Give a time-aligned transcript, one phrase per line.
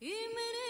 [0.00, 0.67] Salut,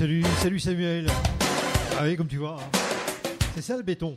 [0.00, 1.06] salut, salut, Samuel.
[1.98, 2.78] Ah oui, comme tu vois, hein.
[3.54, 4.16] c'est ça le béton.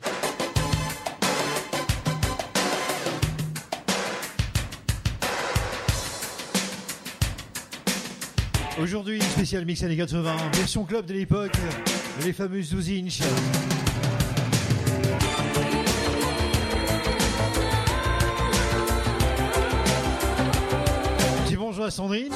[8.81, 11.51] Aujourd'hui, spécial mix années 80, version club de l'époque,
[12.23, 13.19] les fameuses 12 inch.
[21.45, 22.31] Dis bonjour à Sandrine.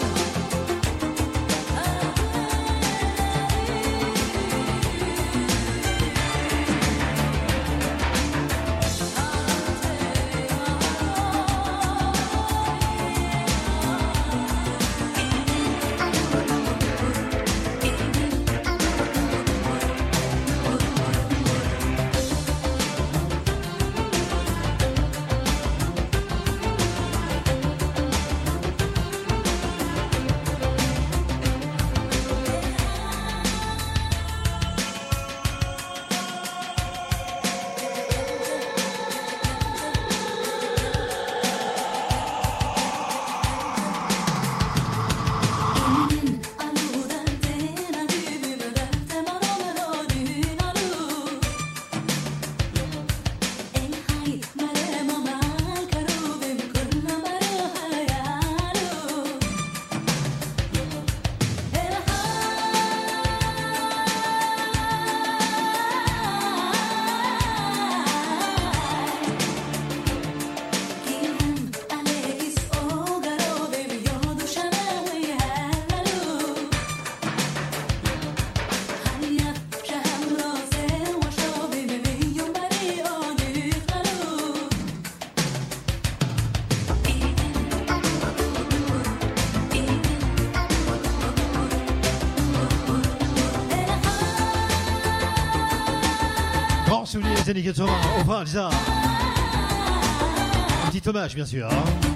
[97.74, 98.70] Souvenir des années 80, au prince, ça.
[100.86, 101.68] Un petit hommage, bien sûr.
[101.70, 102.07] hein.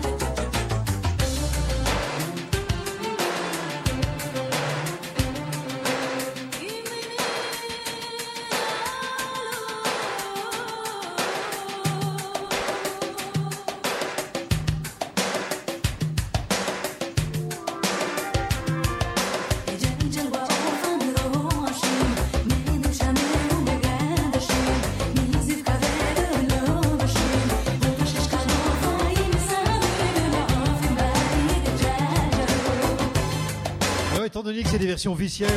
[35.01, 35.49] Versions officielles,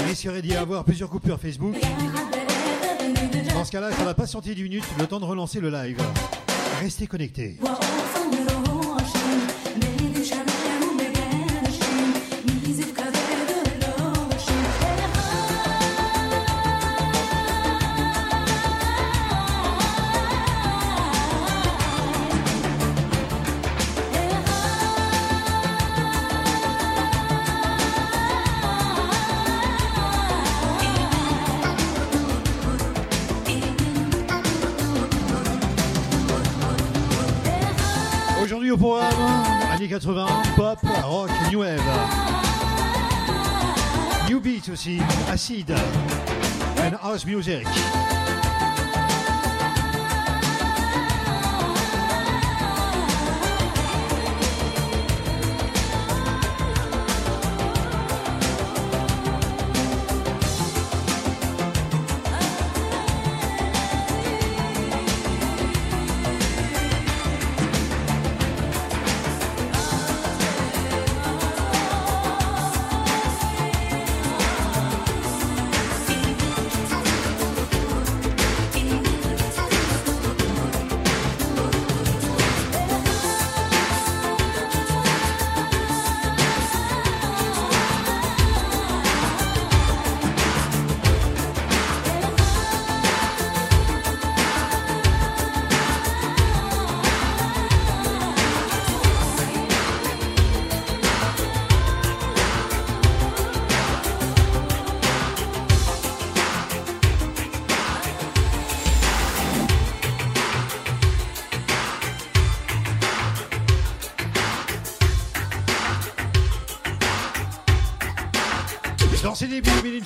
[0.00, 1.74] il risquerait d'y avoir plusieurs coupures Facebook.
[3.54, 5.96] Dans ce cas-là, il faudra patienter 10 minutes, le temps de relancer le live.
[6.82, 7.56] Restez connectés.
[39.96, 40.14] 80,
[40.56, 41.80] pop, rock, new wave.
[44.28, 47.66] New beat aussi, acid and house music.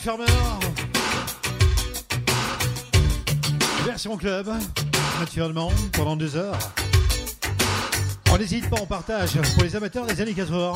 [0.03, 0.25] Farmer.
[3.85, 4.51] Version club,
[5.19, 6.59] naturellement, pendant deux heures.
[8.33, 10.73] On n'hésite pas, on partage pour les amateurs des années 80.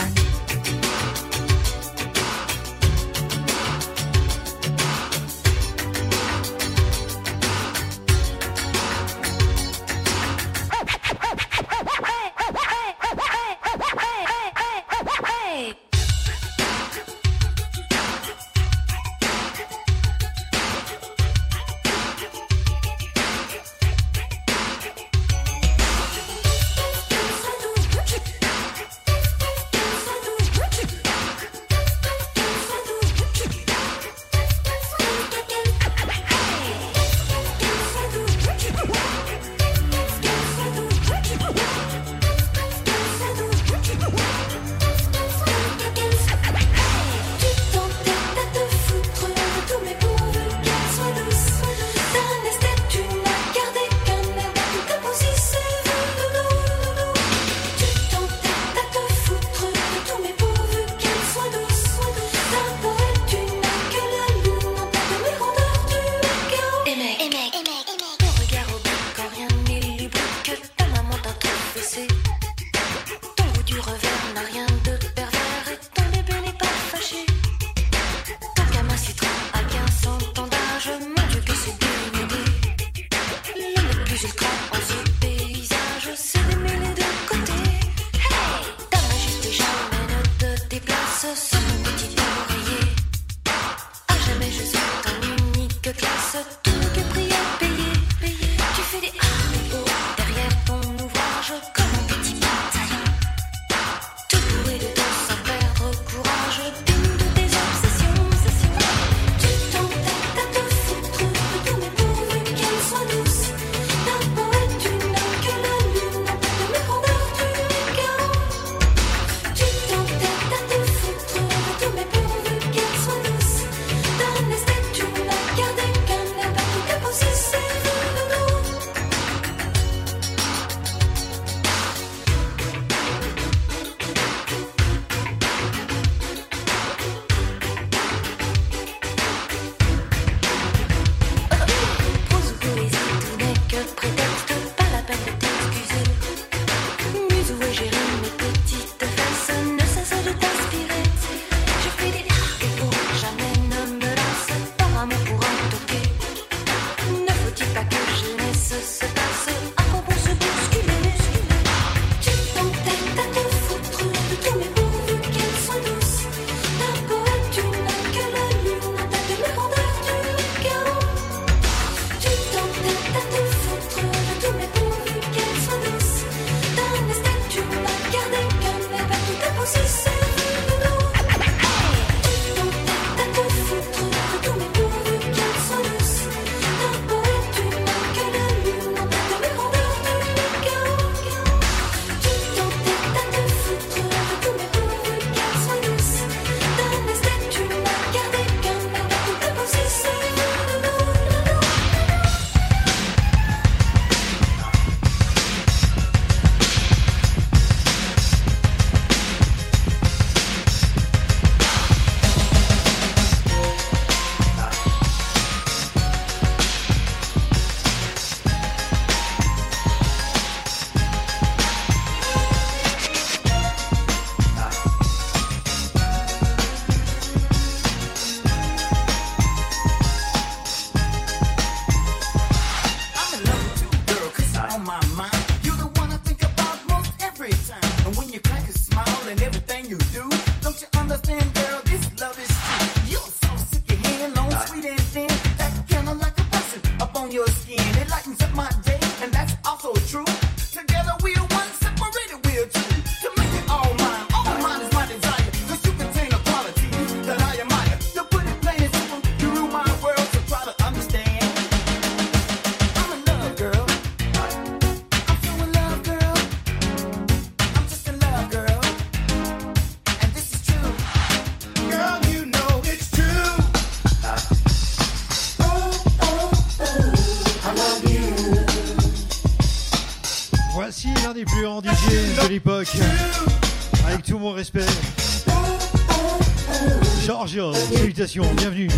[288.54, 288.88] Bienvenue.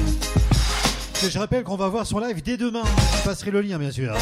[1.23, 2.83] Je rappelle qu'on va voir son live dès demain.
[3.19, 4.15] Je passerai le lien, bien sûr.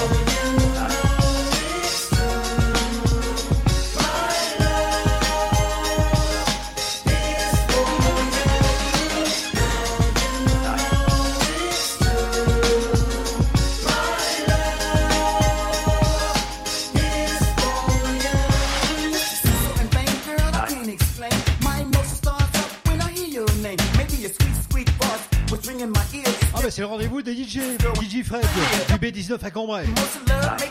[28.25, 28.43] Fred,
[28.89, 29.85] du B19 à Cambrai.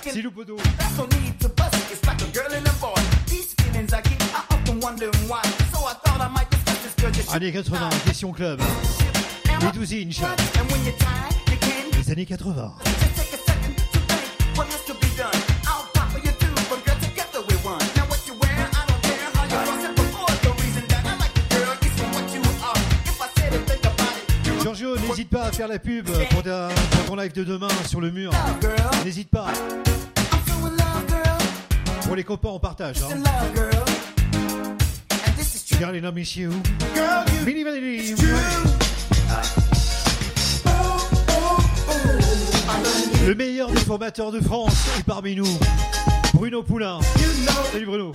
[0.02, 0.58] C'est Loupodo.
[7.32, 8.60] Années 80, question club.
[9.62, 10.22] Les 12 inch.
[11.98, 12.74] Les années 80.
[25.54, 28.32] Faire la pub pour, ton live de demain sur le mur.
[29.06, 29.48] N'hésite pas.
[32.06, 32.98] Pour les copains, on partage.
[33.04, 33.22] Hein.
[35.92, 36.50] Les messieurs.
[37.46, 37.64] Mini
[43.28, 45.60] Le meilleur des formateurs de France est parmi nous.
[46.34, 47.00] Bruno Poulain.
[47.72, 48.14] Salut Bruno.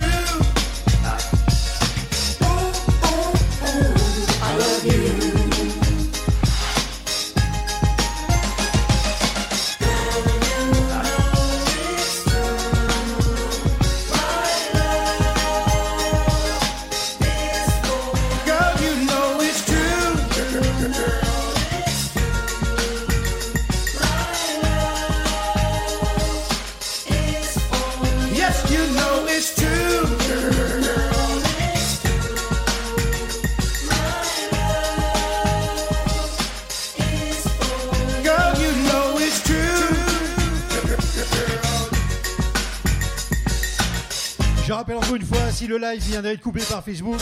[45.69, 47.19] Le live vient d'être coupé par Facebook,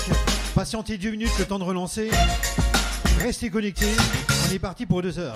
[0.55, 2.09] patientez 10 minutes, le temps de relancer.
[3.19, 3.91] Restez connectés,
[4.47, 5.35] on est parti pour deux heures.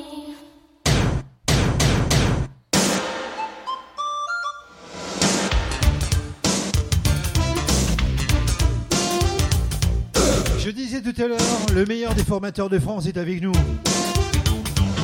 [12.13, 13.53] des formateurs de France est avec nous.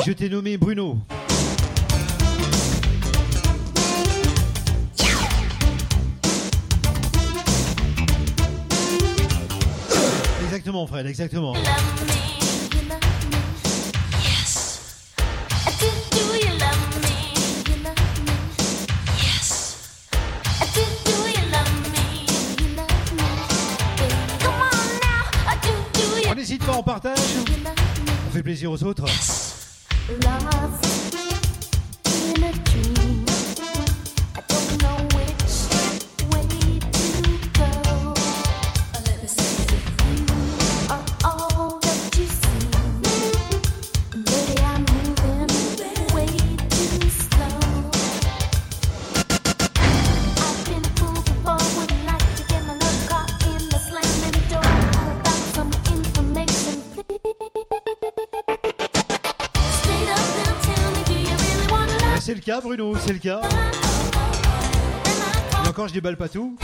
[0.06, 0.98] Je t'ai nommé Bruno.
[10.44, 11.54] Exactement, Fred, exactement.
[28.58, 29.06] Plaisir aux autres.
[62.62, 63.42] Bruno, c'est le cas.
[65.64, 66.56] Et encore, je déballe pas tout.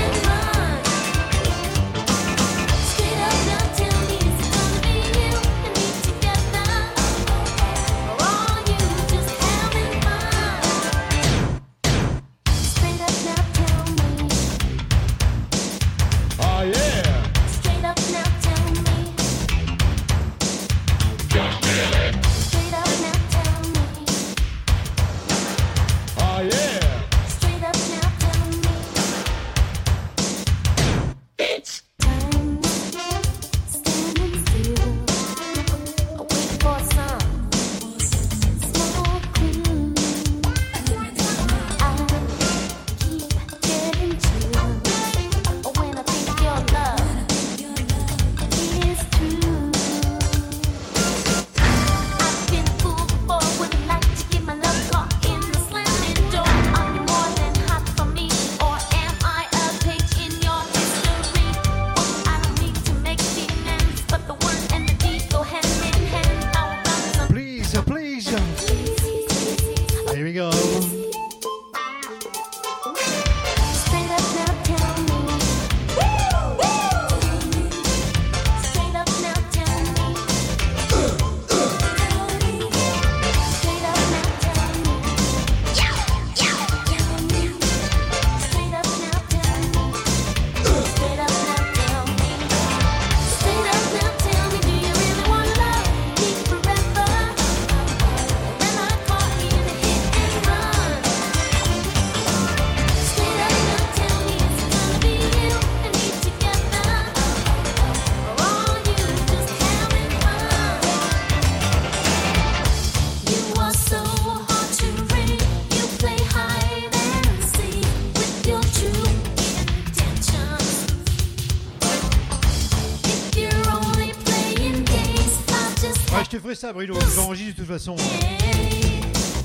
[126.55, 126.96] Ça, Bruno.
[127.16, 127.96] J'enregistre de toute façon.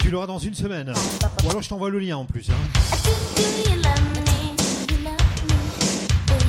[0.00, 0.92] Tu l'auras dans une semaine.
[1.44, 2.48] Ou alors je t'envoie le lien en plus.
[2.50, 2.54] Hein.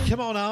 [0.07, 0.51] Come on now.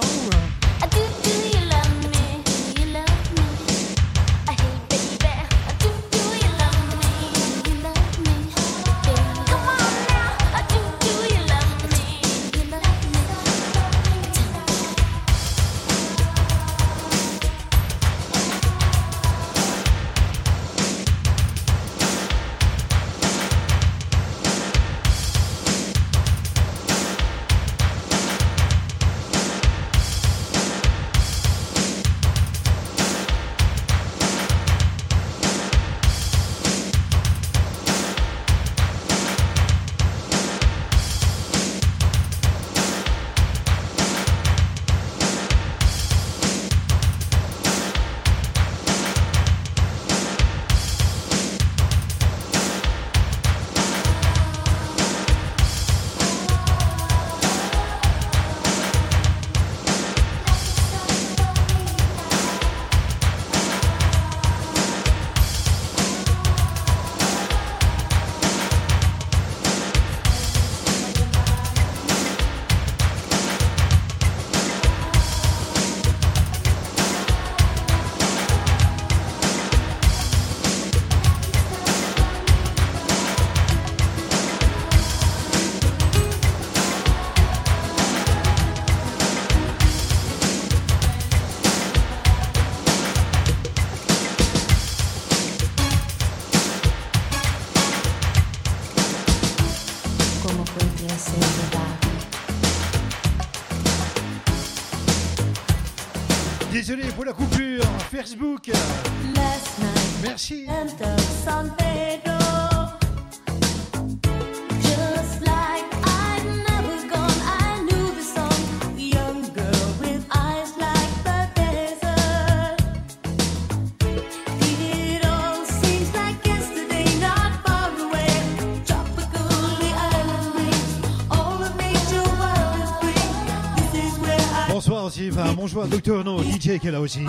[135.90, 137.20] Docteur No, DJ qui est là aussi.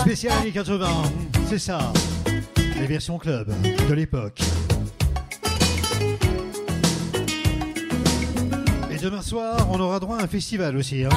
[0.00, 0.86] Spécial années 80,
[1.48, 1.92] c'est ça.
[2.80, 3.52] Les versions club
[3.88, 4.40] de l'époque.
[8.90, 11.04] Et demain soir, on aura droit à un festival aussi.
[11.04, 11.10] Hein,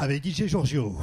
[0.00, 0.96] avec DJ Giorgio.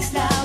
[0.00, 0.37] Club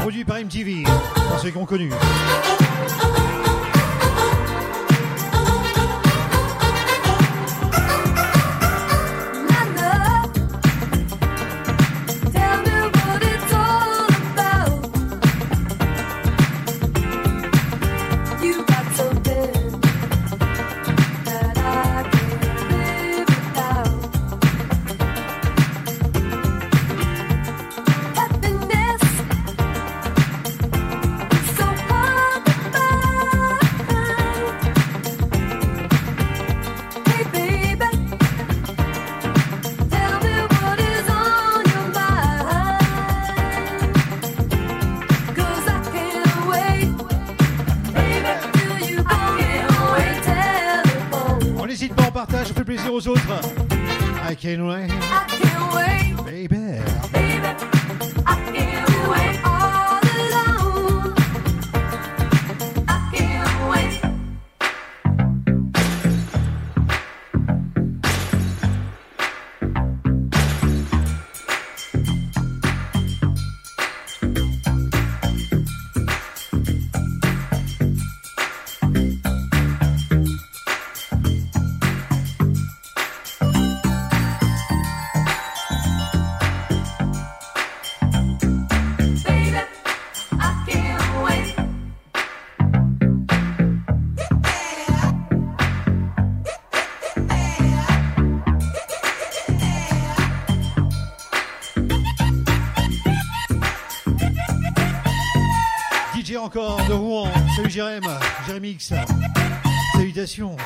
[0.00, 1.90] Produit par MTV, pour ceux qui ont connu.
[53.02, 53.51] Josuvan.
[106.52, 107.28] Encore de Rouen.
[107.56, 108.02] Salut Jérém,
[108.46, 108.92] Jérémy X.
[109.94, 110.56] Salutations.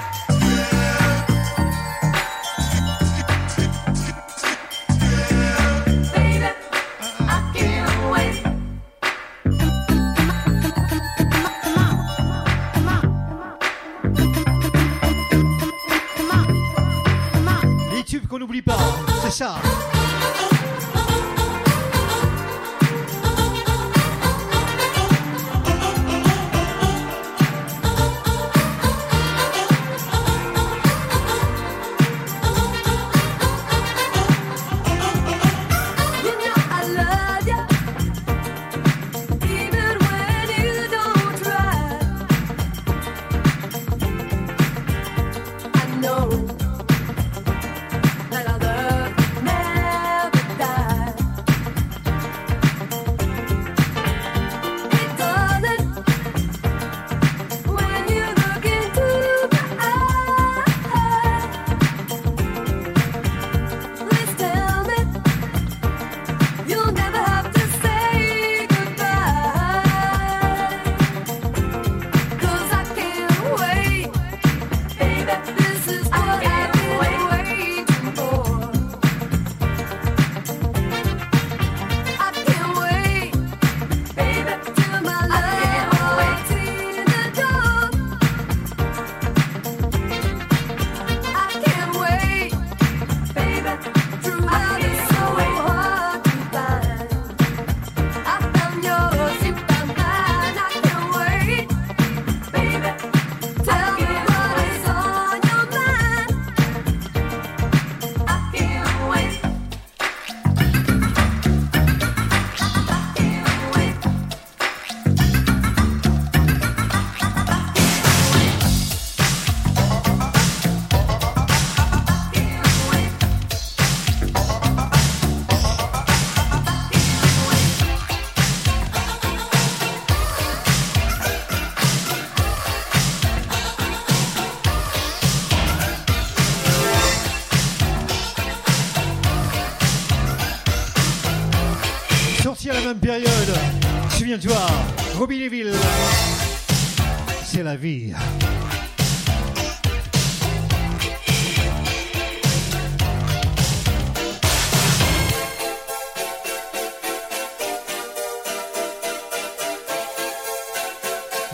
[147.45, 148.13] C'est la vie.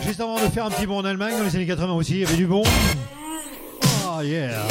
[0.05, 2.19] Juste avant de faire un petit bond en Allemagne, dans les années 80 aussi, il
[2.19, 2.61] y avait du bon.
[4.07, 4.67] Oh yeah.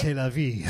[0.00, 0.62] C'est la vie.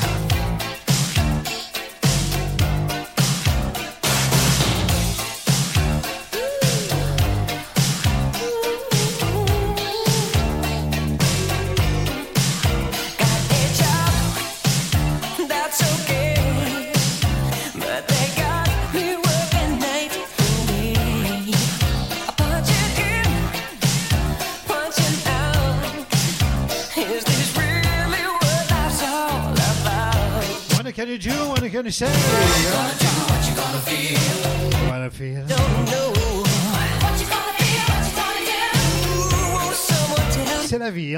[32.00, 32.06] What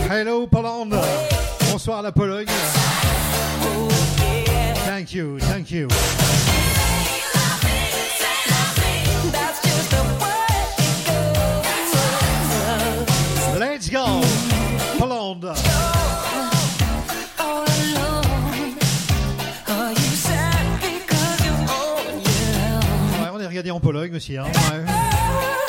[0.08, 0.94] Hello, Poland.
[1.70, 2.46] Bonsoir la Pologne.
[4.86, 5.88] Thank you, thank you.
[23.78, 24.36] En Pologne aussi.
[24.36, 25.67] Hein, Partagez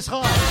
[0.00, 0.49] mieux ce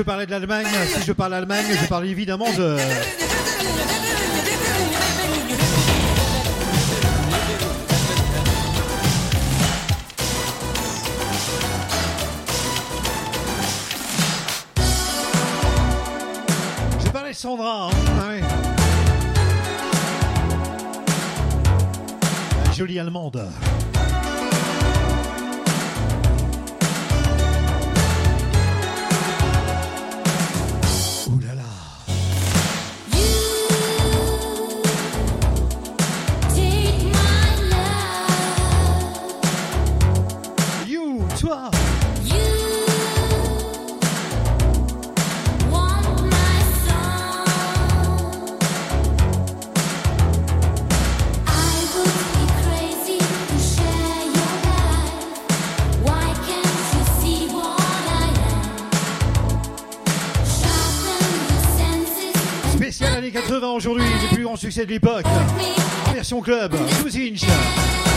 [0.00, 0.66] je parlais de l'Allemagne.
[0.86, 2.78] Si je parle Allemagne, je parle évidemment de.
[17.04, 17.88] Je parlais de Sandra.
[17.88, 17.90] Hein.
[18.22, 18.32] Ah
[22.64, 23.46] La jolie allemande.
[64.70, 65.24] Succès de l'époque.
[66.14, 68.09] Version club, 12 inch.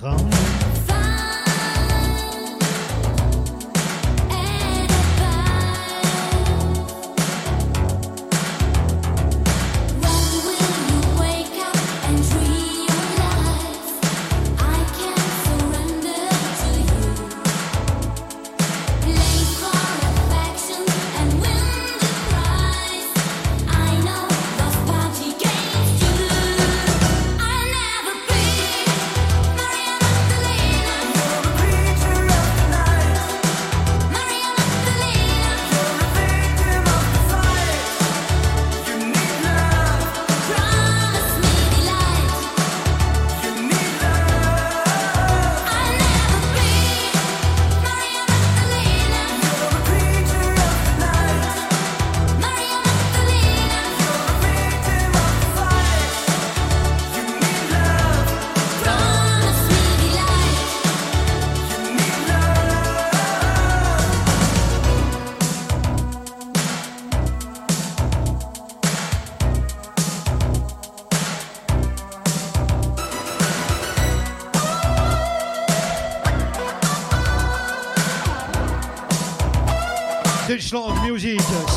[0.00, 0.49] Dans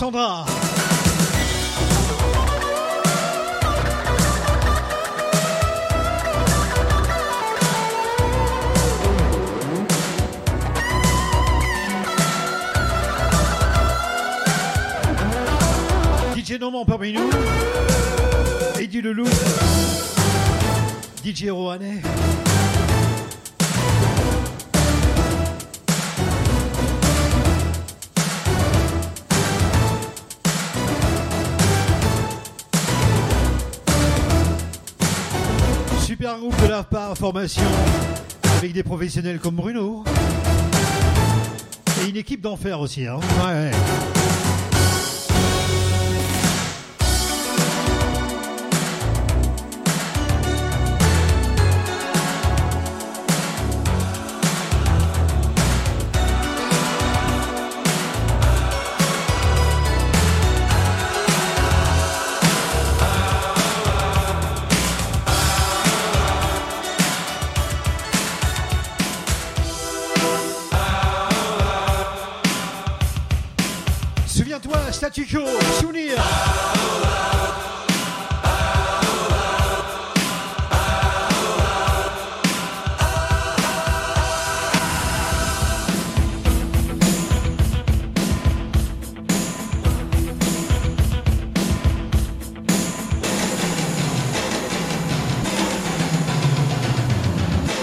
[0.03, 0.52] 小鹏
[37.23, 37.63] formation
[38.57, 40.03] avec des professionnels comme Bruno.
[42.01, 43.07] Et une équipe d'enfer aussi.
[43.07, 43.21] Hein.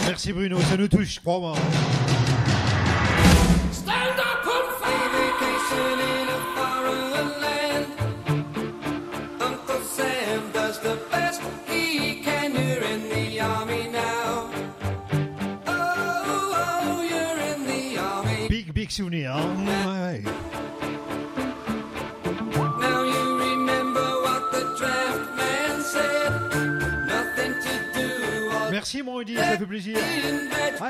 [0.07, 1.55] Merci Bruno, ça nous touche, crois-moi.
[1.57, 1.70] Hein.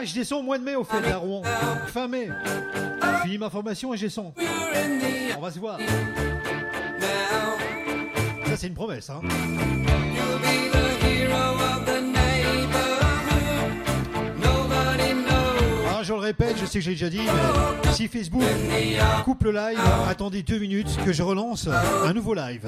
[0.01, 1.43] Ah, je descends au mois de mai au fait à Rouen.
[1.89, 2.31] Fin mai.
[3.03, 4.33] Je finis ma formation et je descends.
[5.37, 5.79] On va se voir.
[8.47, 9.11] Ça, c'est une promesse.
[9.11, 9.21] Hein.
[15.87, 18.43] Ah, je le répète, je sais que j'ai déjà dit, mais si Facebook
[19.27, 19.79] coupe le live,
[20.09, 21.69] attendez deux minutes que je relance
[22.07, 22.67] un nouveau live.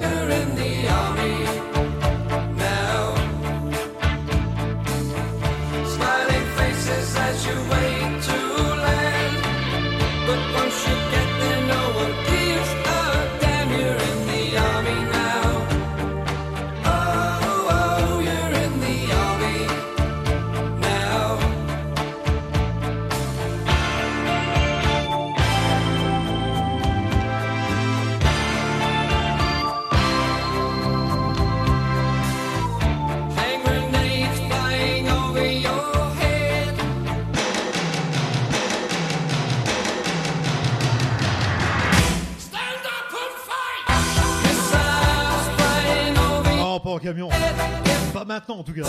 [48.25, 48.83] Maintenant, en tout cas.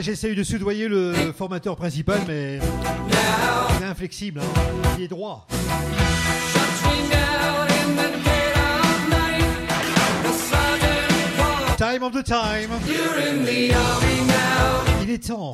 [0.00, 2.58] J'essaye de soudoyer le formateur principal, mais
[3.78, 4.40] c'est inflexible.
[4.40, 4.60] Hein.
[4.98, 5.46] Il est droit.
[11.76, 12.70] Time of the time.
[15.02, 15.52] Il est temps.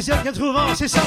[0.00, 1.00] spécial 80, c'est ça.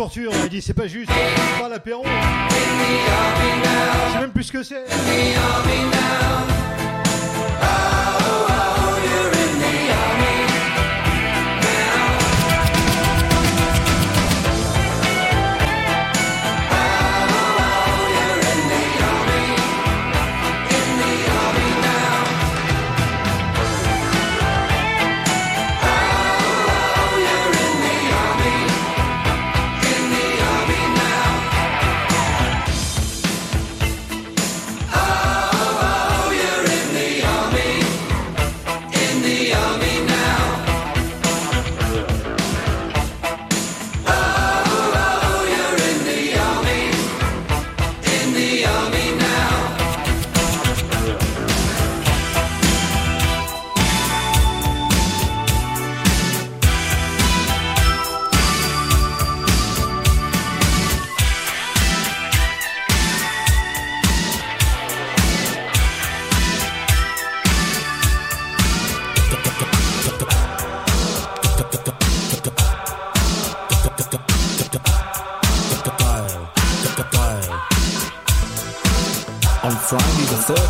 [0.00, 0.32] torture.
[0.44, 2.02] Il dit c'est pas juste, c'est pas l'apéro.
[2.06, 4.84] Je sais même plus ce que c'est.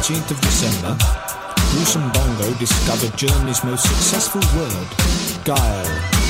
[0.01, 0.97] 13th of December,
[1.73, 6.21] Bruce and Bongo discovered Germany's most successful word, guile.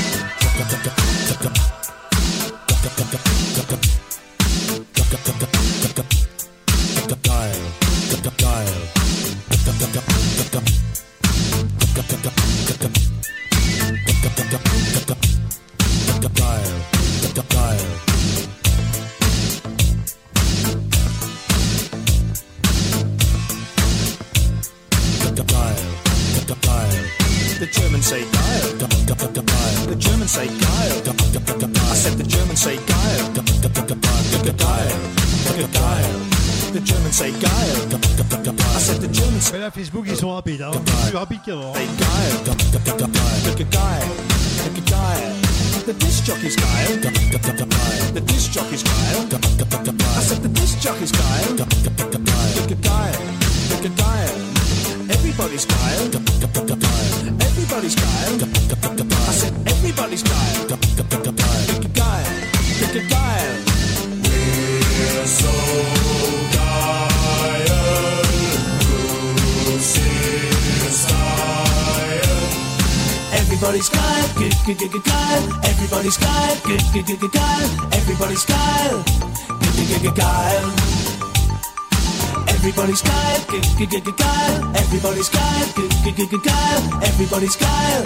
[83.87, 88.03] Kyle, everybody's Kyle, Kyle, everybody's Kyle,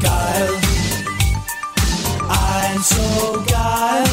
[0.00, 0.60] Kyle.
[2.30, 4.06] I'm so Guile,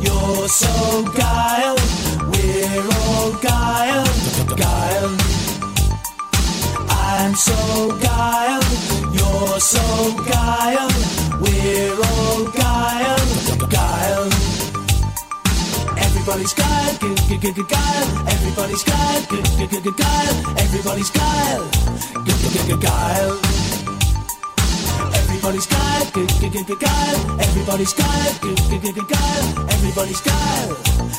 [0.00, 1.76] you're so Guile,
[2.30, 4.06] we're all Guile,
[4.54, 5.16] Guile.
[6.90, 8.62] I'm so Guile,
[9.12, 9.82] you're so
[10.30, 10.90] Guile,
[11.40, 14.30] we're all Guile, Guile.
[15.98, 16.67] Everybody's Guile.
[17.28, 21.68] Good, good, good, Guile, everybody's Guile, Good, good, good, Guile, everybody's Guile,
[22.24, 23.38] Good, good, good, Guile.
[25.12, 30.74] Everybody's Guile, Good, good, good, Guile, everybody's Guile, Good, good, good, Guile, everybody's Guile,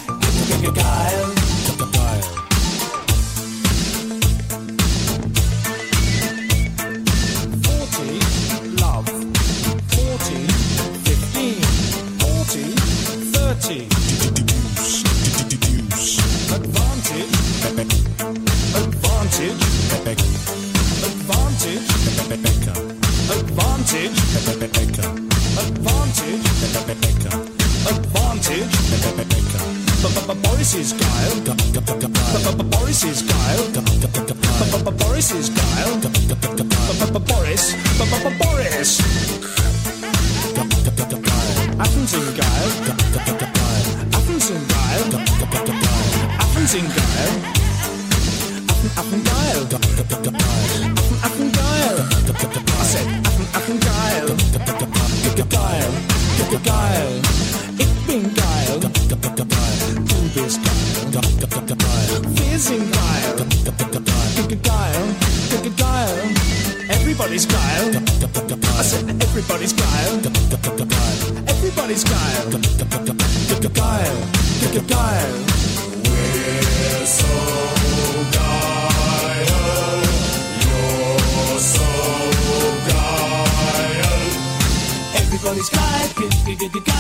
[0.07, 1.58] Good, good, good, Guile.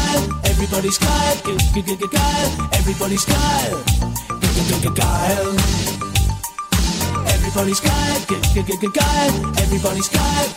[0.09, 0.39] Kyle.
[0.45, 1.37] Everybody's Kyle.
[2.15, 2.69] Kyle.
[2.73, 3.83] Everybody's Kyle.
[4.95, 5.55] Kyle.
[7.27, 8.21] Everybody's Kyle.
[8.93, 9.33] Kyle.
[9.59, 10.49] Everybody's Kyle.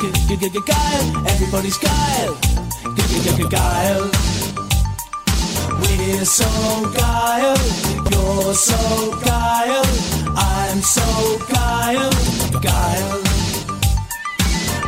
[0.69, 1.27] Kyle.
[1.27, 2.35] Everybody's Kyle.
[3.51, 4.11] Kyle.
[5.81, 6.49] We're so
[6.95, 7.57] Kyle.
[8.11, 9.85] You're so Kyle.
[10.37, 12.11] I'm so Kyle.
[12.63, 13.23] Kyle.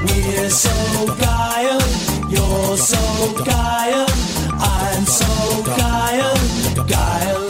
[0.06, 1.80] We're so Kyle.
[2.30, 4.43] You're so Kyle.
[4.60, 6.34] I'm so guile,
[6.86, 7.48] guile.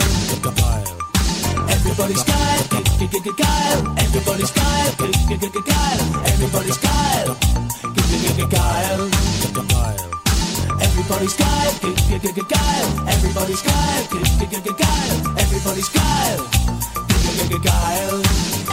[1.69, 2.63] Everybody's guile,
[3.37, 3.81] guile.
[3.97, 6.01] Everybody's guile, guile.
[6.25, 7.35] Everybody's guile,
[8.49, 9.09] guile.
[10.81, 11.73] Everybody's guile,
[12.49, 13.07] guile.
[13.07, 14.07] Everybody's guile,
[14.81, 15.19] guile.
[15.37, 16.49] Everybody's guile,
[17.63, 18.64] guile.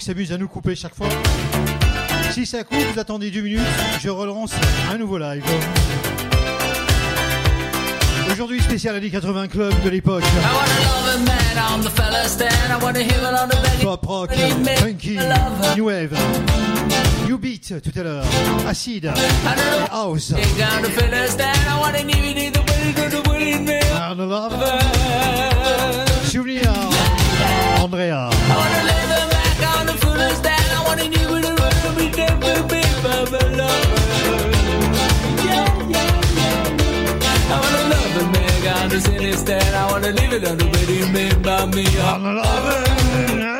[0.00, 1.08] qui s'amuse à nous couper chaque fois.
[2.32, 3.60] Si ça coupe, vous attendez 2 minutes,
[4.00, 4.52] je relance
[4.90, 5.44] un nouveau live.
[8.32, 10.24] Aujourd'hui, spécial Ali 80 Club de l'époque.
[13.82, 14.30] Pop rock,
[14.78, 15.18] funky,
[15.76, 16.16] new wave,
[17.26, 18.24] new beat tout à l'heure,
[18.66, 19.12] Acid,
[19.92, 20.32] house.
[38.90, 41.86] I'm just this I wanna leave it on the way you made by me.
[42.00, 43.59] I'm loving it.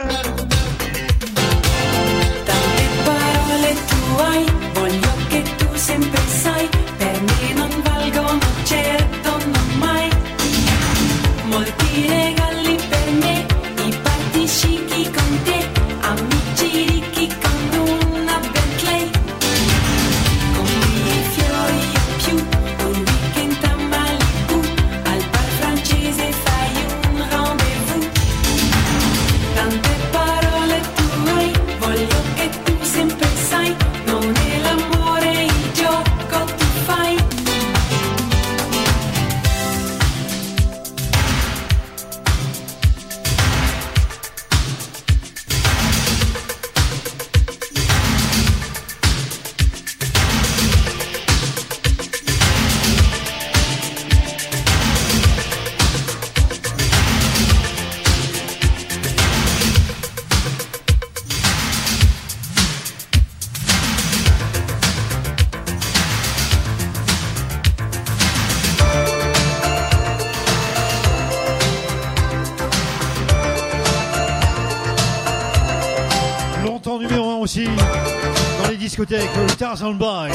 [79.71, 80.33] Tarzan Boy,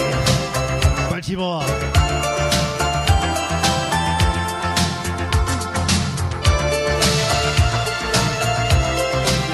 [1.12, 1.62] Baltimore.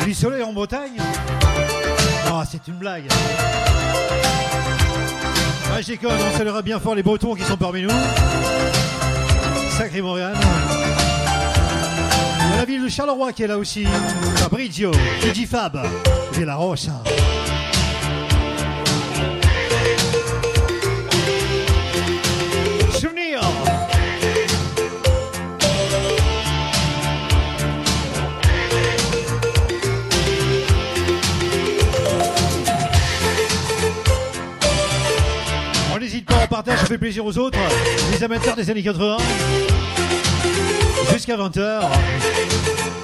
[0.05, 0.91] Du soleil en Bretagne
[2.27, 3.05] Ah, c'est une blague.
[5.73, 7.89] Ah, on saluera bien fort les Bretons qui sont parmi nous.
[9.79, 10.35] Sacré Montréal.
[12.55, 13.87] La ville de Charleroi qui est là aussi.
[14.35, 14.91] Fabrizio,
[15.49, 15.79] Fab,
[16.33, 16.59] Villa
[36.97, 37.59] plaisir aux autres,
[38.11, 39.17] les amateurs des années 80.
[41.11, 43.00] Jusqu'à 20h.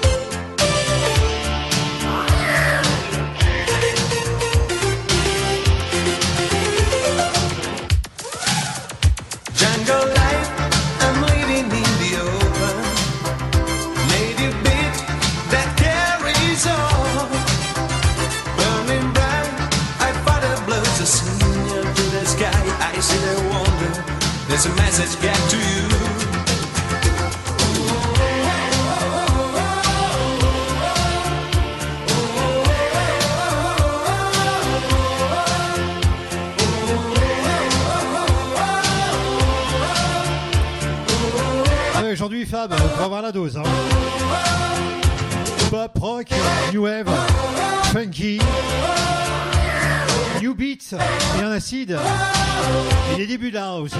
[42.58, 43.56] Aujourd'hui, Fab, pour avoir la dose.
[43.56, 43.62] hein.
[45.70, 46.26] Pop, rock,
[46.72, 47.08] new wave,
[47.92, 48.40] funky,
[50.40, 50.94] new beats
[51.38, 51.96] et un acide.
[53.14, 53.92] Et les débuts de la house.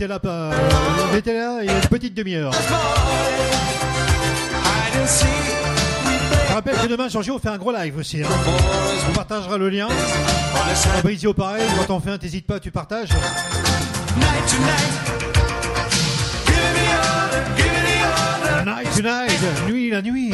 [0.00, 0.50] Était là, pas-
[1.12, 2.52] il était là il y a une petite demi-heure.
[6.48, 8.22] Je rappelle que demain, Giorgio fait un gros live aussi.
[8.22, 8.28] hein.
[9.10, 9.88] On partagera le lien.
[10.74, 13.10] Fabrizio, pareil, quand on fait un, t'hésites pas, tu partages.
[18.64, 19.02] night the.
[19.02, 20.32] Night nuit la nuit.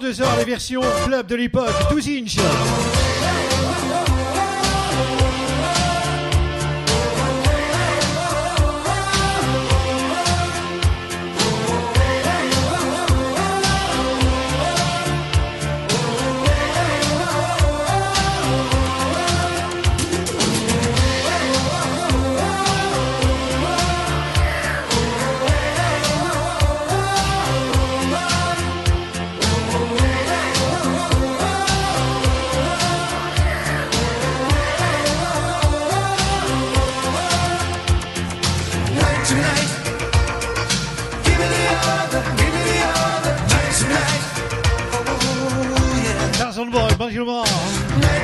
[0.00, 2.99] 22h, les versions club de l'époque, 12 inches.
[47.02, 47.14] 你没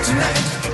[0.03, 0.66] 听错。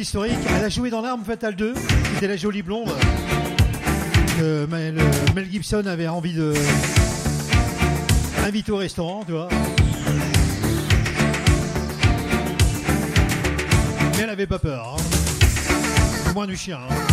[0.00, 1.74] Historique, elle a joué dans L'arme fatale 2,
[2.14, 2.92] c'était la jolie blonde.
[4.38, 4.94] Que Mel,
[5.34, 6.54] Mel Gibson avait envie de
[8.46, 9.48] inviter au restaurant, tu vois.
[14.16, 14.96] Mais elle avait pas peur.
[14.98, 16.32] hein.
[16.34, 16.78] Moins du chien.
[16.90, 17.11] hein.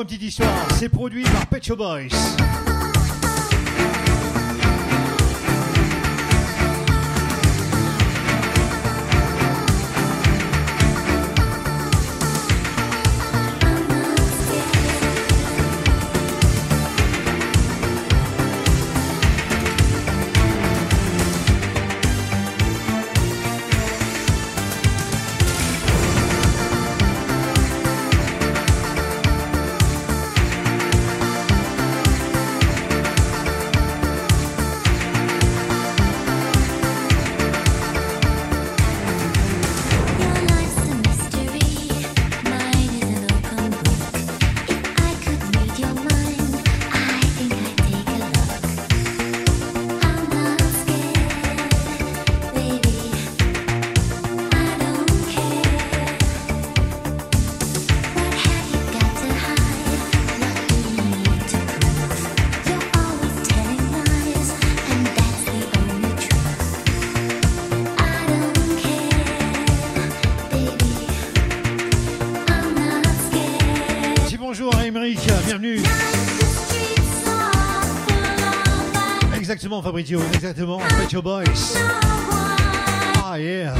[0.00, 0.68] une petite histoire.
[0.78, 2.08] C'est produit par Pecho Boys.
[79.76, 80.78] Exactement, Fabrizio, exactement.
[80.78, 81.44] Pet Boys.
[83.22, 83.74] Ah, yeah.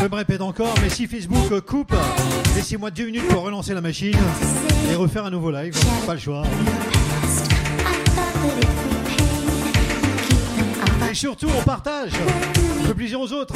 [0.00, 1.94] Je me répète encore, mais si Facebook coupe,
[2.54, 4.16] laissez-moi deux minutes pour relancer la machine
[4.90, 5.74] et refaire un nouveau live.
[6.06, 6.42] Pas le choix.
[11.10, 12.12] Et surtout, on partage.
[12.86, 13.54] Le plaisir aux autres.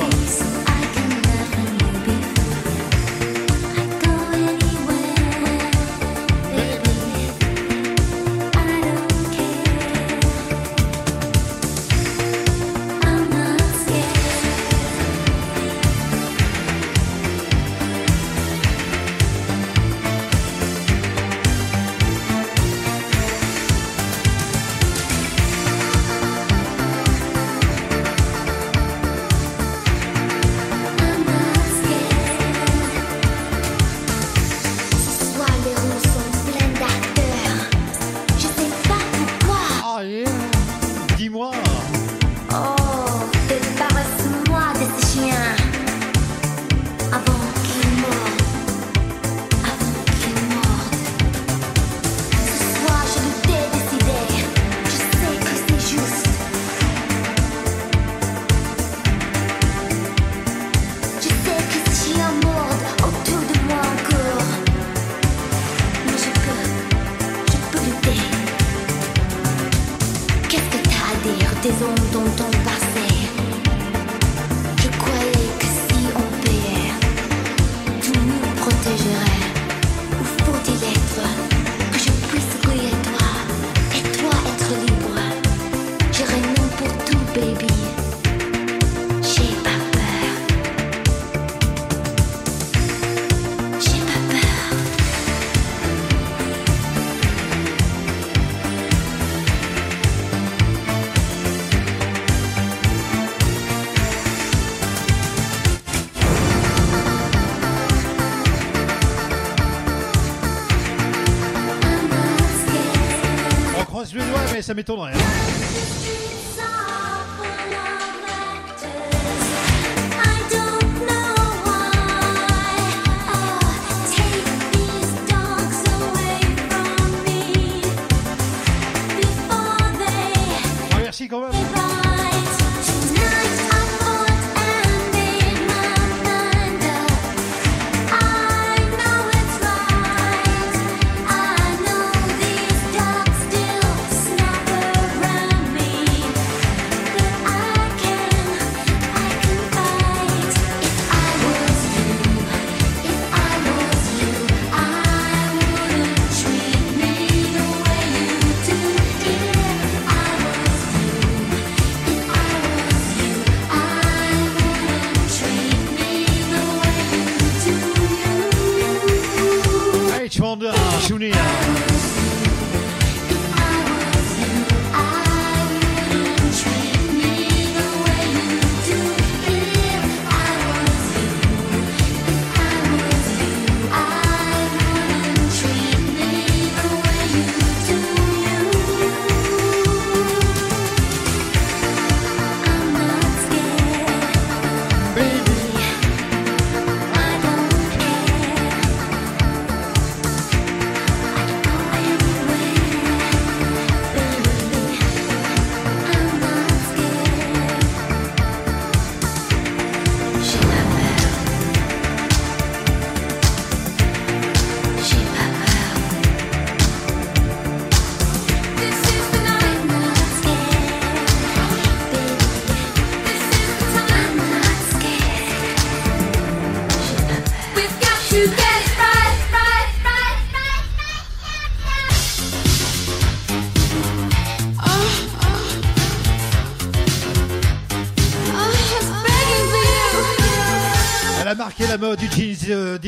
[114.90, 115.19] Touré.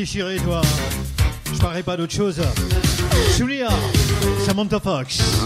[0.03, 0.59] déchiré, toi.
[0.61, 1.23] Hein.
[1.53, 2.41] Je parlerai pas d'autre chose.
[3.37, 3.69] Julia,
[4.45, 5.42] Samantha Fox.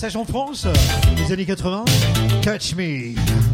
[0.00, 0.66] passage en France
[1.14, 1.84] des années 80.
[2.40, 3.49] Catch me.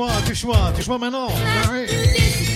[0.00, 1.28] touche-moi, touche-moi, touche-moi maintenant.
[1.30, 2.49] Ah, oui.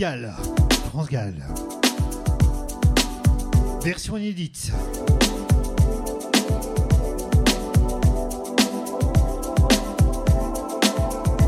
[0.00, 1.44] France Gall.
[3.84, 4.72] Version inédite.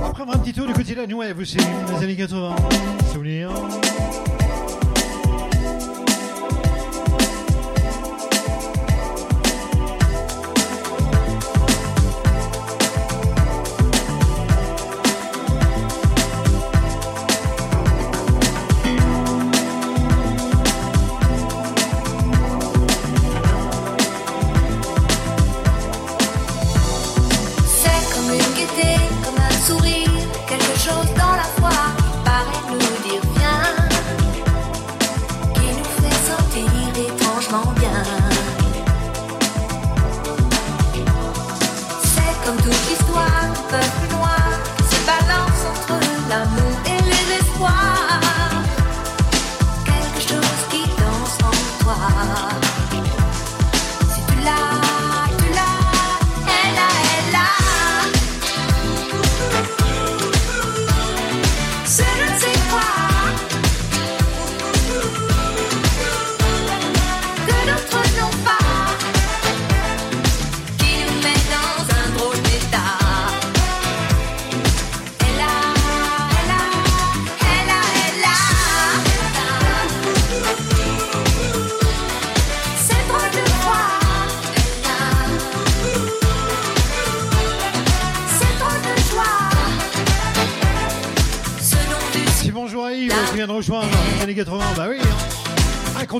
[0.05, 1.61] Après on va un petit tour du côté de la New Wave, c'est
[1.97, 2.57] les années 80.
[3.11, 3.53] Souvenirs.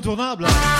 [0.03, 0.45] Incontournable.
[0.45, 0.72] Elle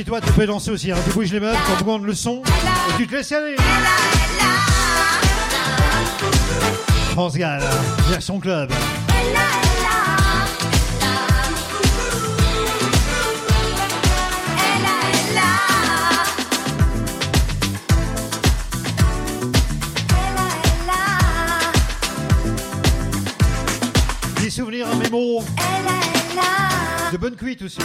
[0.00, 0.96] chez toi, tu peux danser aussi, hein.
[1.04, 3.56] tu bouges les meubles, tu augmentes le son, et tu te laisses aller.
[7.12, 7.62] France Gall,
[8.08, 8.72] version club.
[24.40, 25.44] Des souvenirs mémo
[27.12, 27.80] de bonne cuite aussi.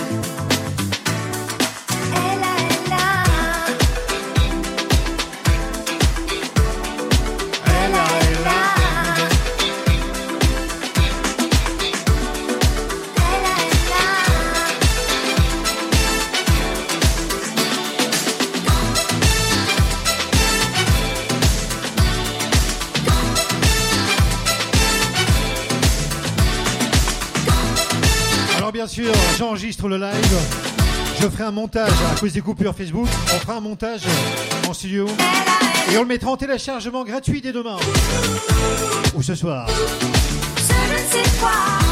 [29.37, 30.39] J'enregistre le live.
[31.19, 33.07] Je ferai un montage à cause des coupures Facebook.
[33.33, 34.01] On fera un montage
[34.67, 35.07] en studio.
[35.91, 37.77] Et on le mettra en téléchargement gratuit dès demain.
[39.15, 39.67] Ou ce soir.
[39.69, 41.84] Ce ne sais quoi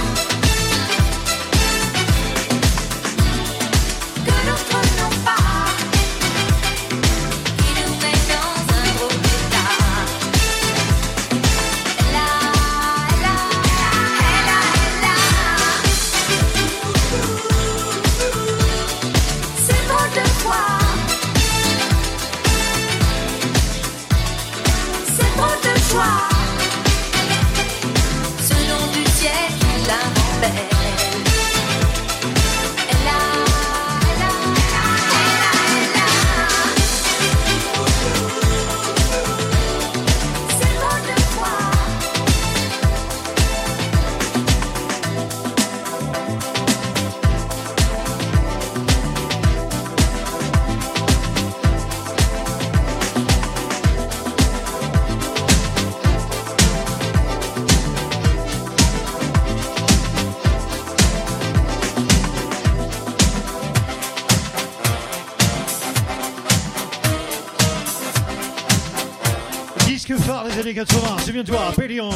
[71.84, 72.13] souviens-toi, Pélion.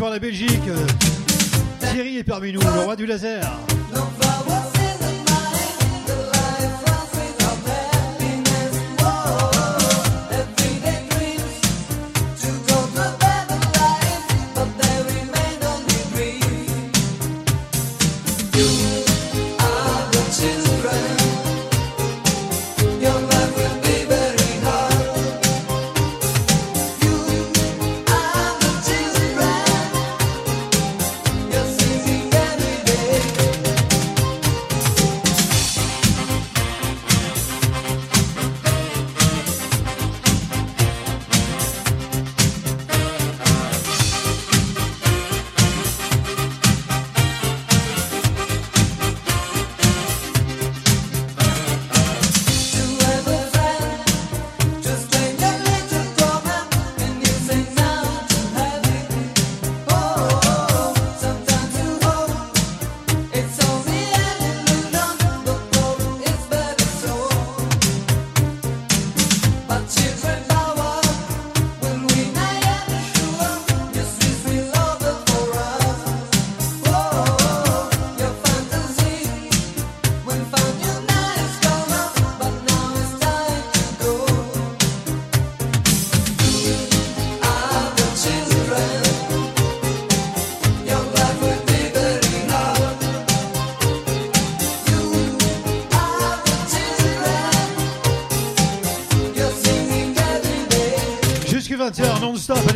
[0.00, 0.62] Bonjour la Belgique.
[1.78, 3.69] Thierry est parmi nous, le roi du laser.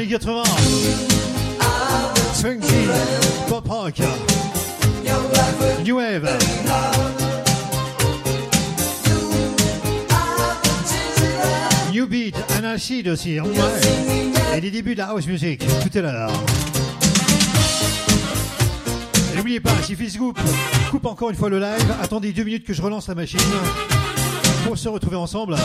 [0.05, 0.43] Années 80.
[2.35, 2.67] Funky,
[3.49, 3.95] pop rock,
[5.85, 6.29] new wave.
[11.93, 13.39] New beat, un acide aussi.
[14.55, 16.29] Et les débuts de la house music, tout est là.
[19.37, 20.37] n'oubliez pas, si Facebook
[20.91, 23.41] coupe encore une fois le live, attendez deux minutes que je relance la machine
[24.65, 25.57] pour se retrouver ensemble.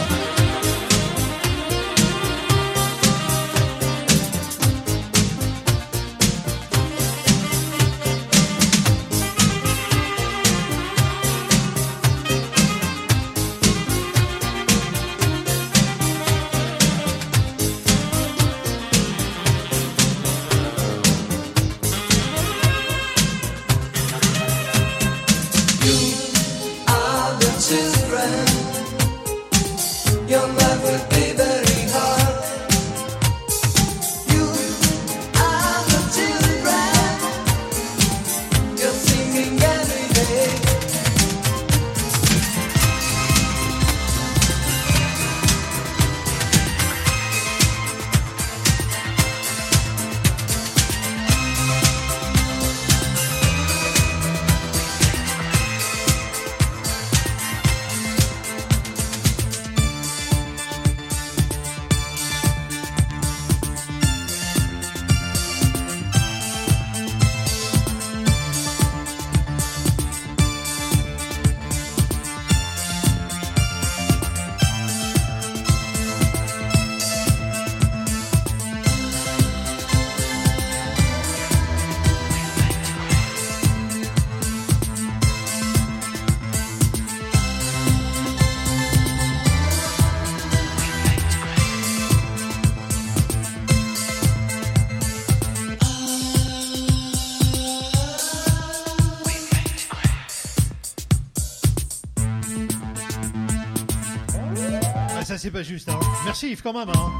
[105.59, 105.89] Pas juste.
[105.89, 105.99] Hein.
[106.23, 106.87] Merci Yves quand même.
[106.89, 107.11] hein.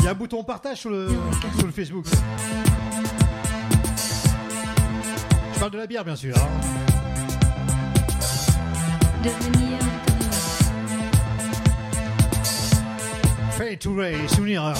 [0.00, 1.08] Il y a un bouton partage sur le,
[1.56, 2.04] sur le Facebook.
[5.54, 6.36] Je parle de la bière bien sûr.
[6.36, 6.48] hein.
[9.22, 9.78] Devenir
[13.52, 14.74] Fade to Ray, souvenir.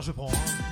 [0.00, 0.28] Je prends.
[0.28, 0.64] hein.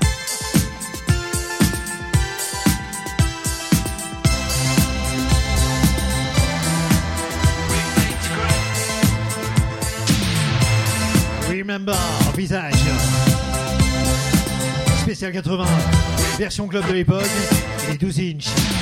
[11.49, 11.97] Remember,
[12.37, 12.75] visage.
[15.03, 15.65] Spécial 80,
[16.39, 17.29] version club de l'époque,
[17.91, 18.82] les 12 inches.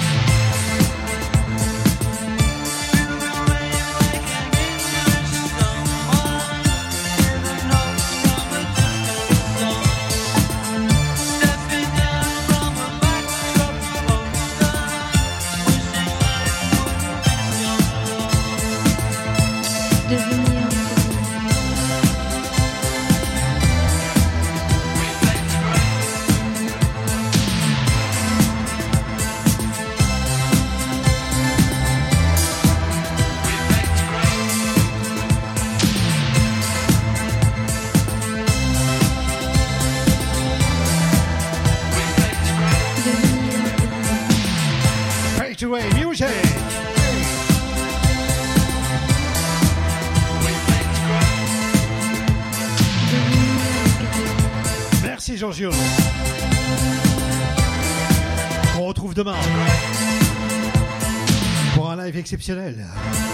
[62.32, 63.29] Exceptionnel.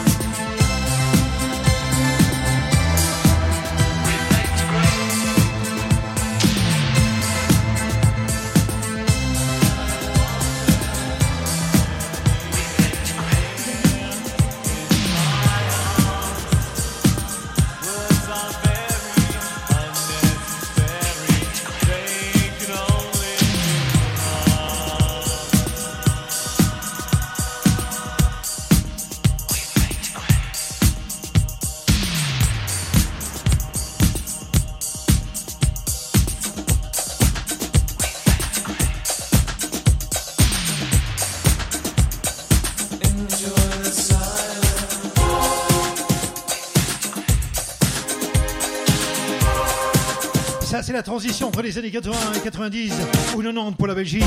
[50.96, 52.92] La transition entre les années 80 et 90
[53.36, 54.24] ou 90 pour la Belgique.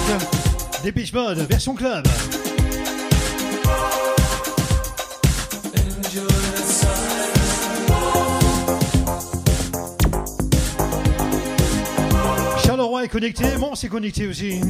[0.84, 2.06] Des Beach Mode, version club.
[12.64, 14.62] Charleroi est connecté, bon, c'est connecté aussi.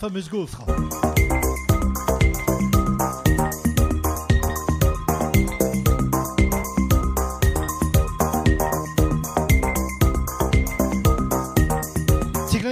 [0.00, 0.64] Fameuse gaufre.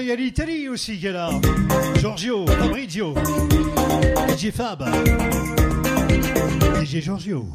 [0.00, 1.28] Il y a l'Italie aussi qui est là.
[1.96, 3.14] Giorgio, Fabrizio,
[4.26, 4.82] DJ Fab,
[6.80, 7.46] DJ Giorgio.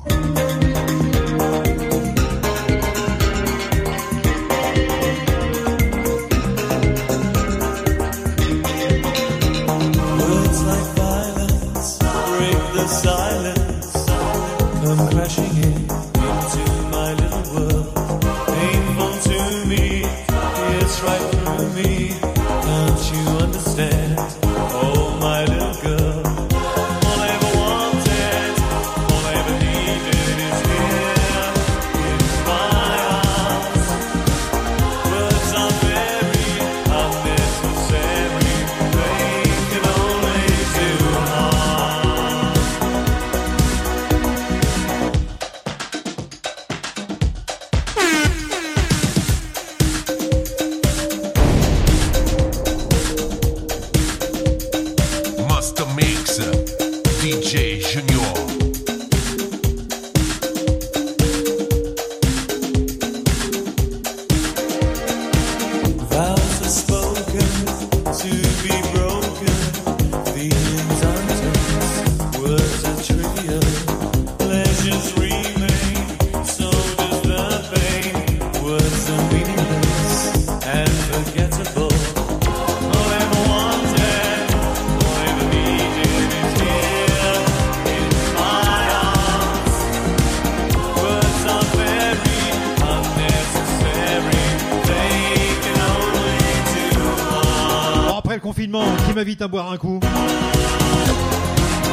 [99.23, 100.01] M'invite à boire un coup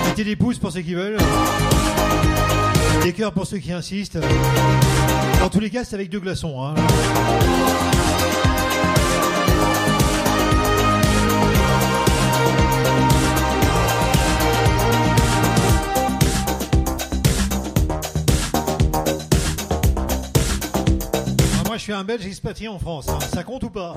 [0.09, 1.17] Mettez des pouces pour ceux qui veulent.
[3.05, 4.19] Des cœurs pour ceux qui insistent.
[5.39, 6.61] Dans tous les cas, c'est avec deux glaçons.
[6.61, 6.75] hein.
[20.33, 23.09] Ah, Moi, je suis un Belge expatrié en France.
[23.09, 23.19] hein.
[23.33, 23.95] Ça compte ou pas?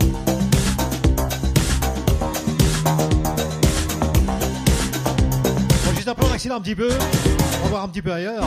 [6.52, 6.90] Un petit peu.
[6.90, 8.44] On va voir un petit peu ailleurs.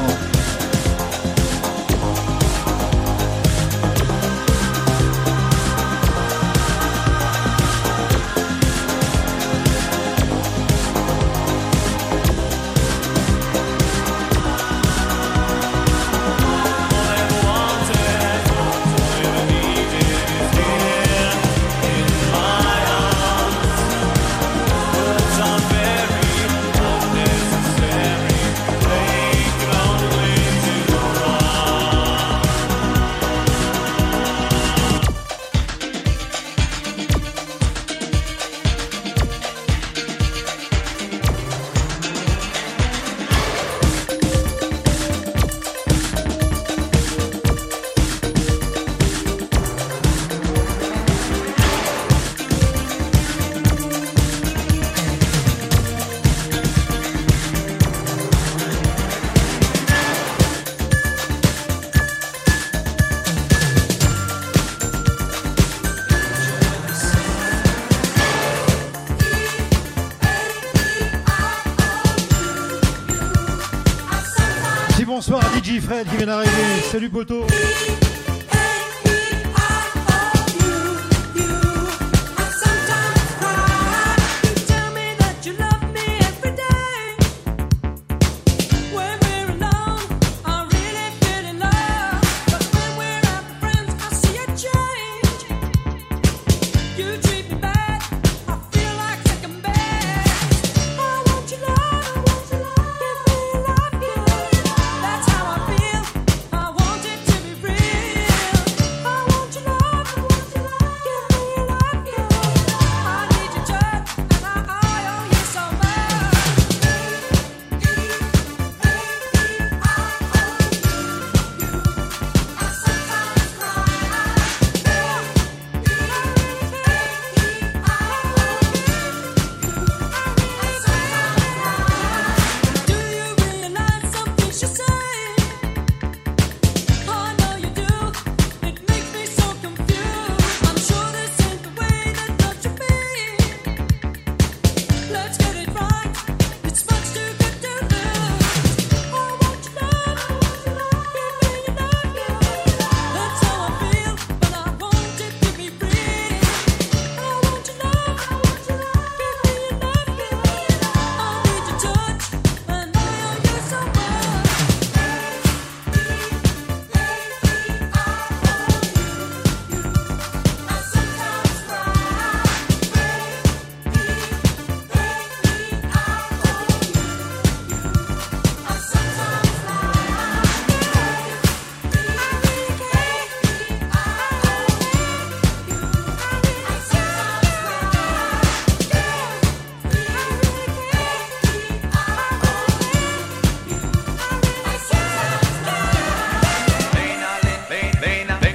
[75.67, 76.81] DJ Fred qui vient d'arriver.
[76.93, 77.45] Salut poteau.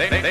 [0.10, 0.31] they, they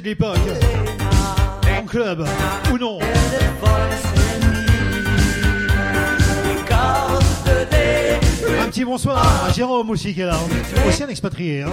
[0.00, 0.38] de l'époque.
[1.78, 2.26] En club
[2.72, 2.98] ou non.
[8.60, 10.38] Un petit bonsoir à Jérôme aussi qui est là.
[10.86, 11.62] Aussi un expatrié.
[11.62, 11.72] Hein.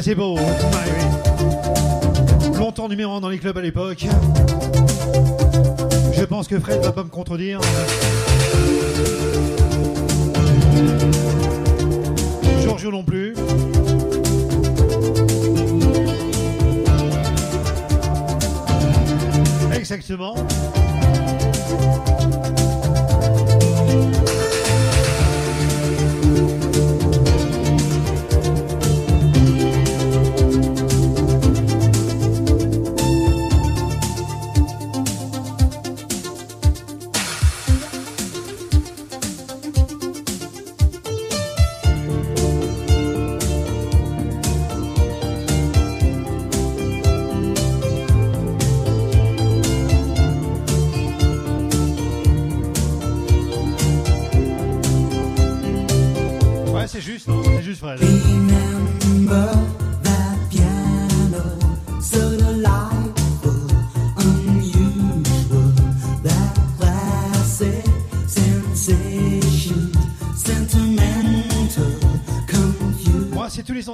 [0.00, 0.38] c'est beau.
[2.58, 4.06] Longtemps numéro 1 dans les clubs à l'époque.
[6.14, 7.60] Je pense que Fred va pas me contredire.
[12.62, 13.34] Giorgio non plus.
[19.74, 20.34] Exactement.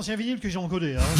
[0.09, 0.97] anciens vinyles que j'ai encodés.
[0.97, 1.18] Hein.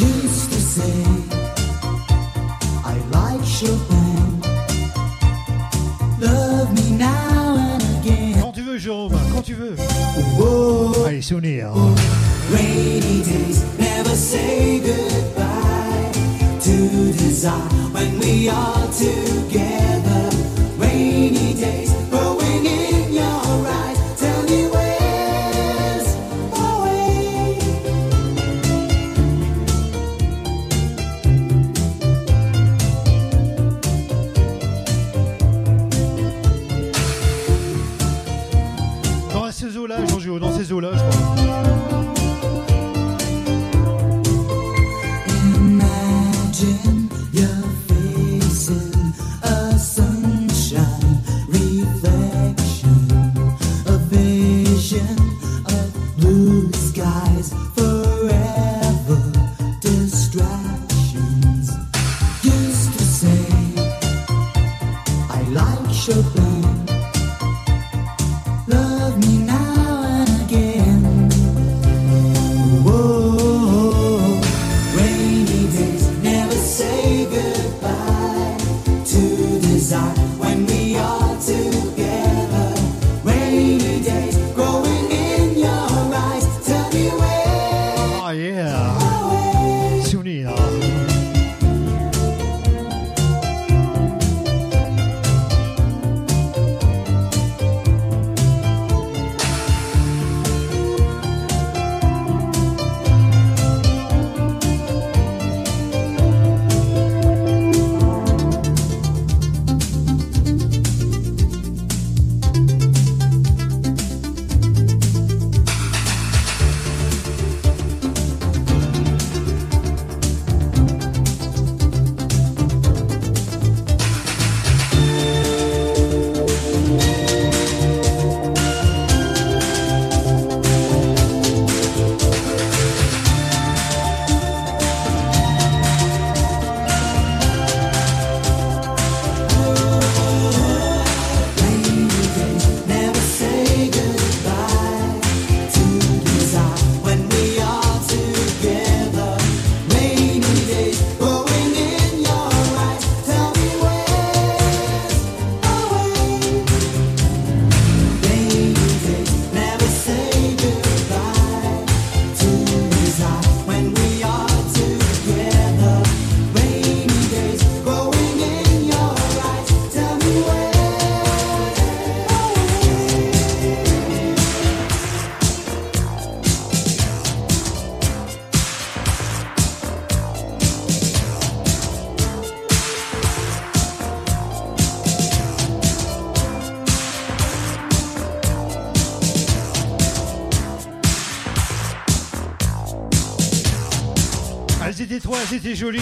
[195.53, 195.99] Étaient jolies.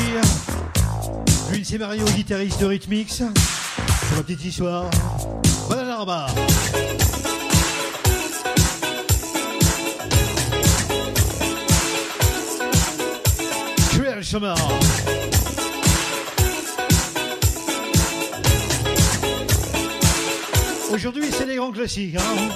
[1.51, 3.19] L'une c'est Mario, guitariste de Rhythmix.
[3.19, 4.89] Pour la petite histoire.
[5.67, 6.27] Voilà l'arba.
[13.91, 14.55] Cruel Summer.
[20.91, 22.15] Aujourd'hui, c'est les grands classiques.
[22.15, 22.49] Hein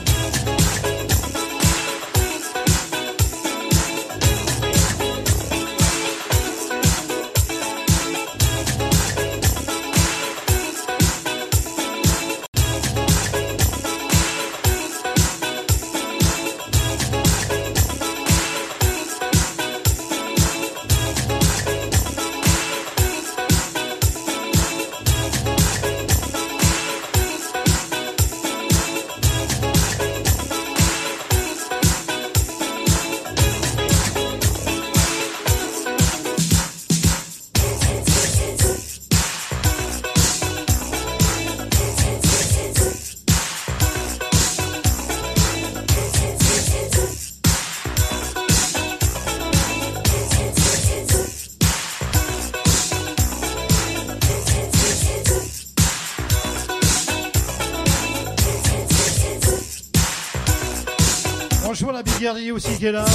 [62.63, 63.05] aussi qui est là.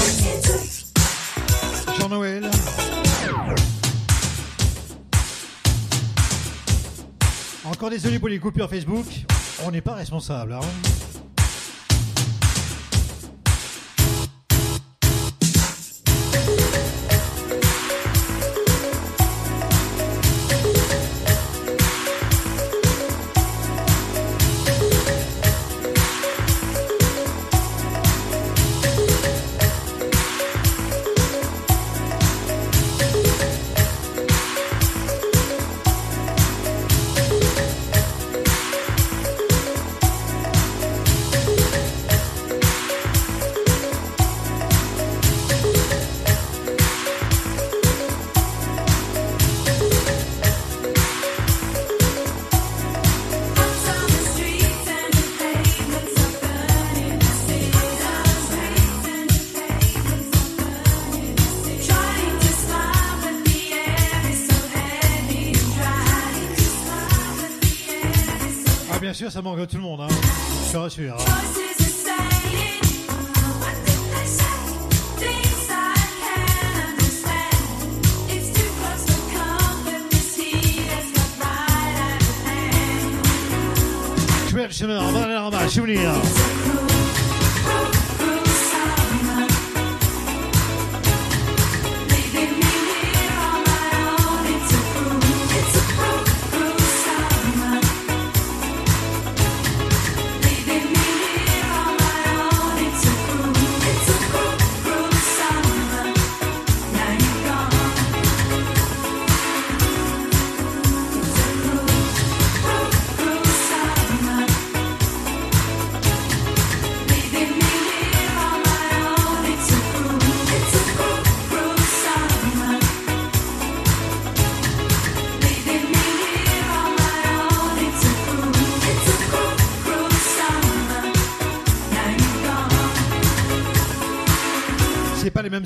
[1.99, 2.51] Jean-Noël.
[7.65, 9.07] Encore désolé pour les coupures Facebook.
[9.65, 10.55] On n'est pas responsable.
[10.55, 11.06] Hein.
[69.17, 70.03] Sûr, ça manque à tout le monde.
[70.03, 70.09] Hein.
[70.67, 71.17] Je te rassure.
[71.19, 71.66] hein.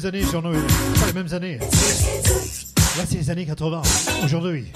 [0.01, 0.63] Mêmes années sur Noël.
[0.99, 1.59] Pas les mêmes années.
[1.59, 3.83] Là, c'est les années 80.
[4.25, 4.67] Aujourd'hui.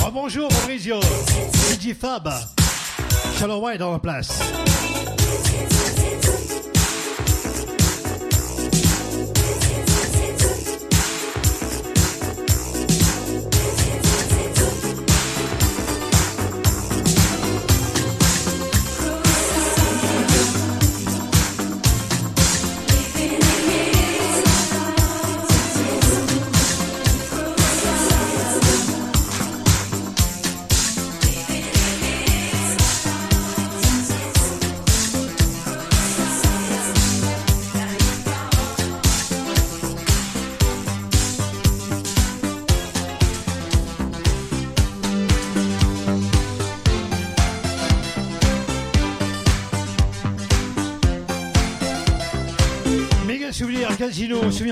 [0.00, 1.00] Oh, bonjour, Fabrizio.
[1.80, 2.28] DJ Fab.
[3.38, 4.40] Charleroi est dans la place.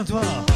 [0.05, 0.56] Souviens-toi.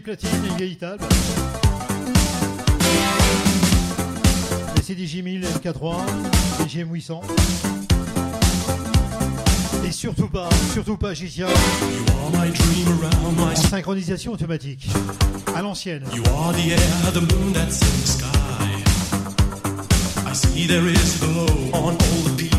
[0.00, 1.04] Deux vieilles platines et vieille table.
[4.76, 5.96] Les CDJ 1000 MK3,
[6.66, 7.22] DJM 800.
[9.86, 11.46] Et surtout pas, surtout pas Gitia,
[12.32, 12.50] my
[13.40, 14.88] en synchronisation automatique.
[15.54, 16.04] À l'ancienne.
[16.14, 18.26] You are the air, the moon that's in the sky.
[20.26, 22.58] I see there is glow on all the people.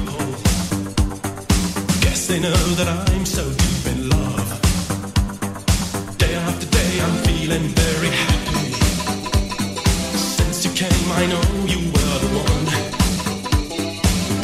[2.01, 4.28] Guess they know that I'm so deep in love.
[7.49, 8.71] Feeling very happy.
[10.17, 12.65] Since you came, I know you were the one.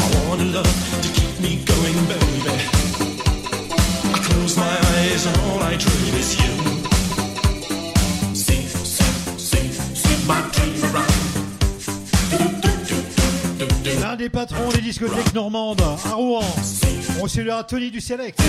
[0.01, 2.55] I want a love to keep me going, baby.
[4.13, 6.53] I close my eyes and all I dream is you.
[8.33, 8.63] See,
[8.95, 9.67] see, see,
[10.03, 11.13] see my dream around.
[14.01, 16.55] L'un des patrons des discothèques normandes à Rouen.
[17.21, 18.41] On salue Tony du Select.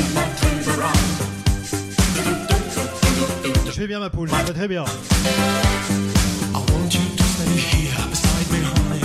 [3.77, 4.85] Je vais bien ma poule, ça va très bien.
[4.85, 4.89] I
[6.55, 9.05] want you to stay here beside me, honey.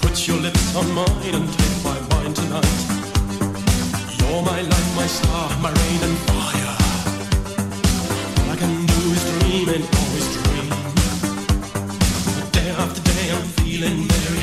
[0.00, 2.68] Put your lips on mine and take my wine tonight.
[4.16, 6.76] You're my light, my star, my rain and fire.
[8.38, 10.68] All I can do is dream and always dream.
[12.36, 14.33] But Day after day, I'm feeling very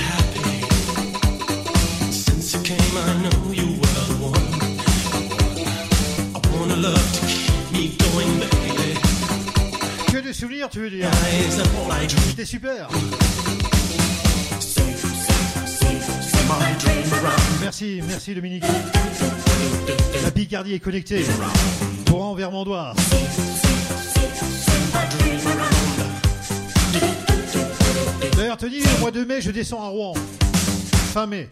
[10.69, 11.09] Tu veux dire.
[12.27, 12.87] C'était super.
[17.61, 18.63] Merci, merci Dominique.
[20.23, 21.25] La Picardie est connectée.
[22.05, 22.95] Pour envers Mondoir.
[28.35, 30.13] D'ailleurs, Tony, le mois de mai, je descends à Rouen.
[31.13, 31.49] Fin mai.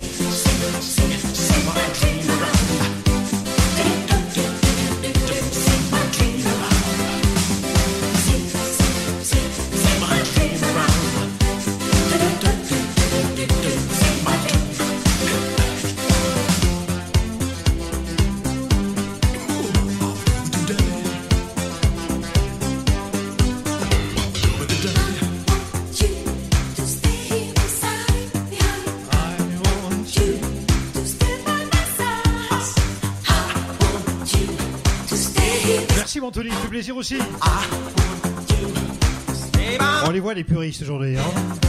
[36.31, 37.17] Ça fait plaisir aussi.
[40.05, 41.17] On les voit les puristes aujourd'hui.
[41.17, 41.68] Hein.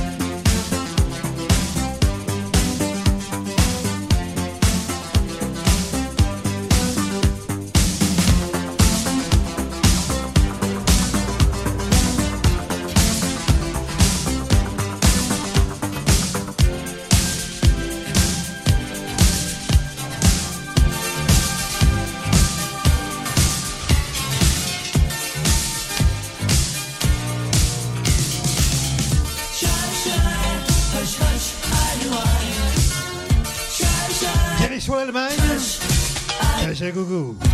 [36.92, 37.49] Goo Goo.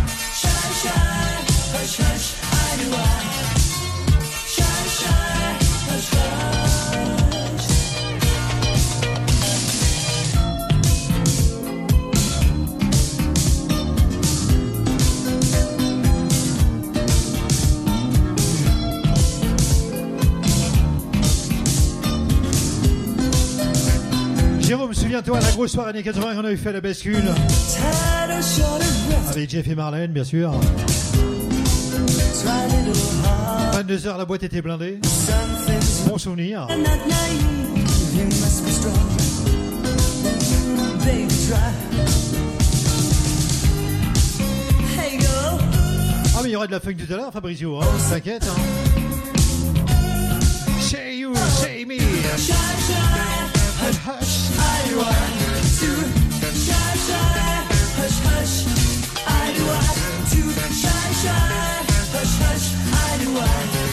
[25.57, 27.23] Grosse soirée années 80, on avait fait la bascule.
[29.27, 30.51] Avec Jeff et Marlène, bien sûr.
[33.73, 34.99] 22h, la boîte était blindée.
[36.07, 36.67] Bon souvenir.
[36.69, 36.75] Ah,
[46.43, 47.87] mais il y aura de la funk tout à l'heure, Fabrizio, hein.
[48.11, 48.55] T'inquiète, hein.
[50.79, 51.97] Say you, say me.
[54.05, 55.46] Hush.
[61.17, 61.85] sunshine.
[62.13, 63.86] Hush, hush, I do I.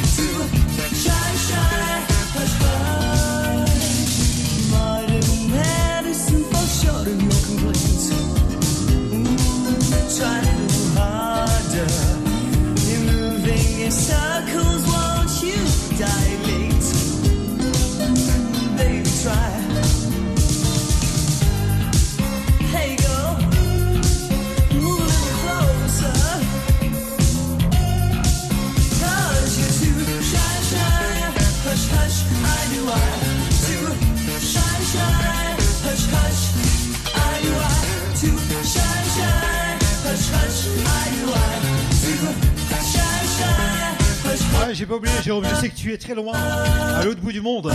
[45.99, 47.73] très loin, à l'autre bout du monde.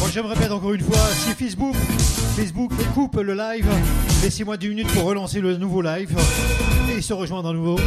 [0.00, 1.74] Bon, je me répète encore une fois, si Facebook,
[2.36, 3.66] Facebook coupe le live,
[4.22, 6.16] laissez-moi 10 minutes pour relancer le nouveau live
[6.96, 7.78] et se rejoindre à nouveau.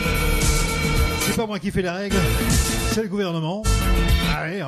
[1.22, 2.18] C'est pas moi qui fais la règle,
[2.92, 3.64] c'est le gouvernement.
[4.38, 4.68] Allez, hein.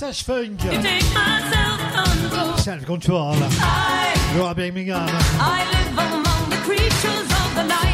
[0.00, 0.60] passage funk.
[2.58, 3.36] Self-control.
[4.34, 5.06] Laura Birmingham.
[5.38, 7.89] I live among the creatures of the night.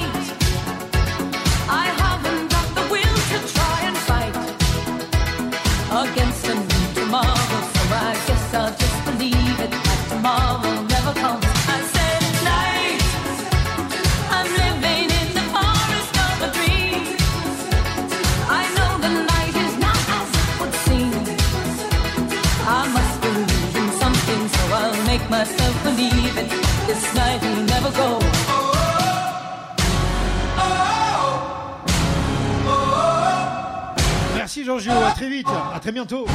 [35.86, 36.26] très bientôt.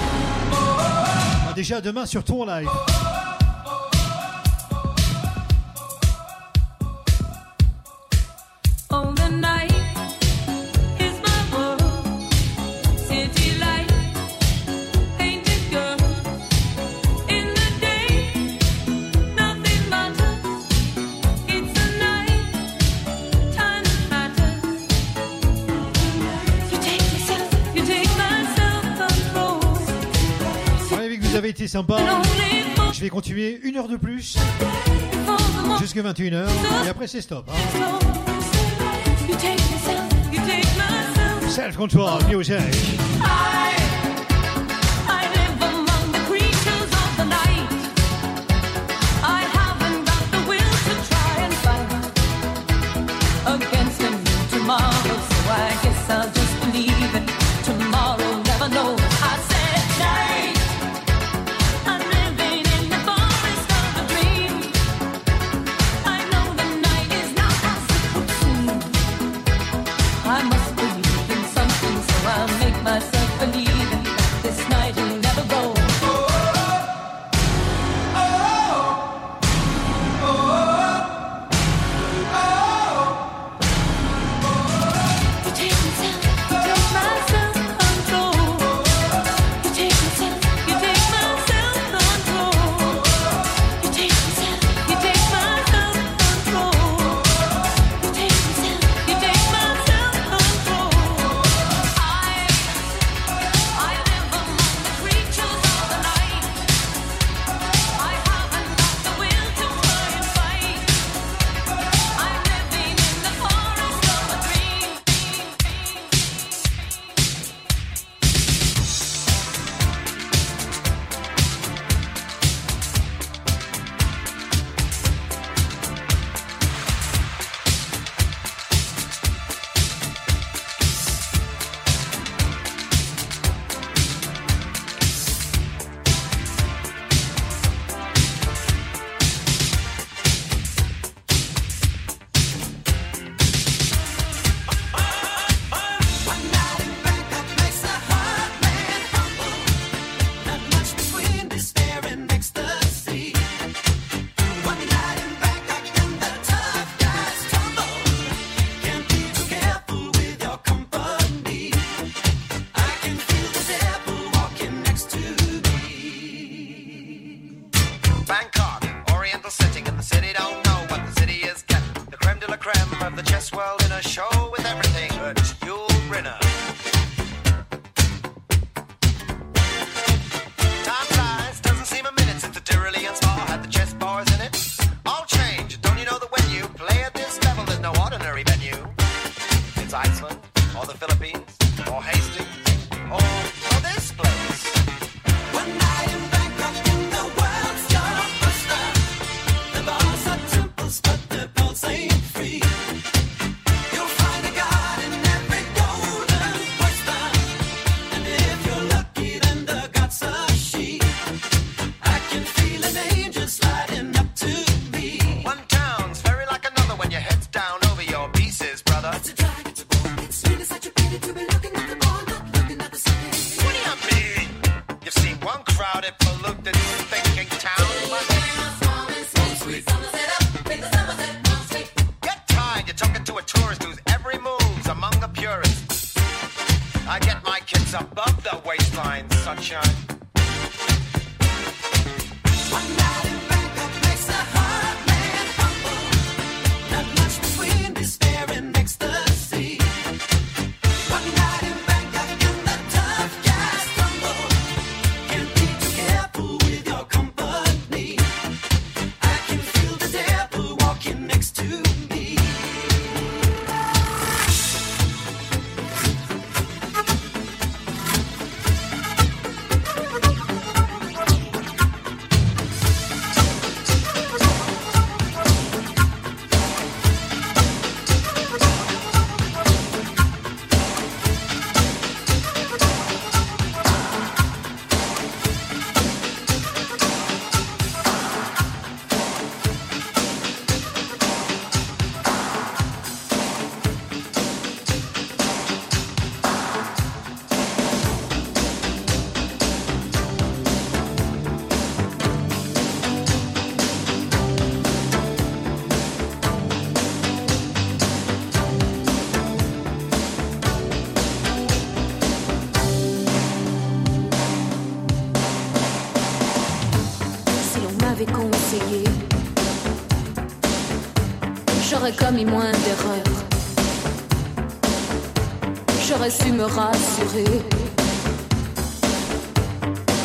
[0.54, 2.70] Ah, déjà demain sur ton live.
[33.22, 34.36] continuer une heure de plus
[35.80, 36.48] jusqu'à 21h
[36.84, 37.48] et après c'est stop.
[37.52, 37.54] Hein.
[41.48, 42.58] Self-control music.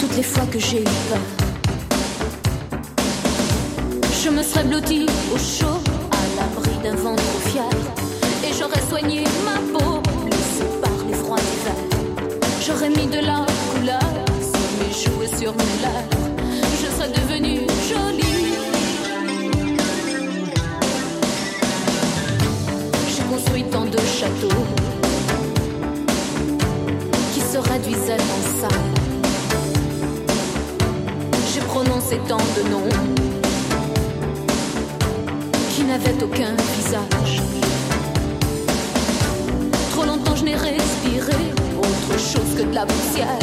[0.01, 1.36] Toutes les fois que j'ai eu peur.
[39.93, 41.37] Trop longtemps je n'ai respiré
[41.79, 43.39] autre chose que de la poussière.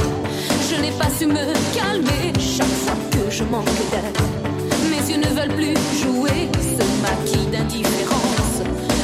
[0.70, 4.12] Je n'ai pas su me calmer chaque fois que je manque d'air.
[4.90, 8.64] Mes yeux ne veulent plus jouer ce maquis d'indifférence.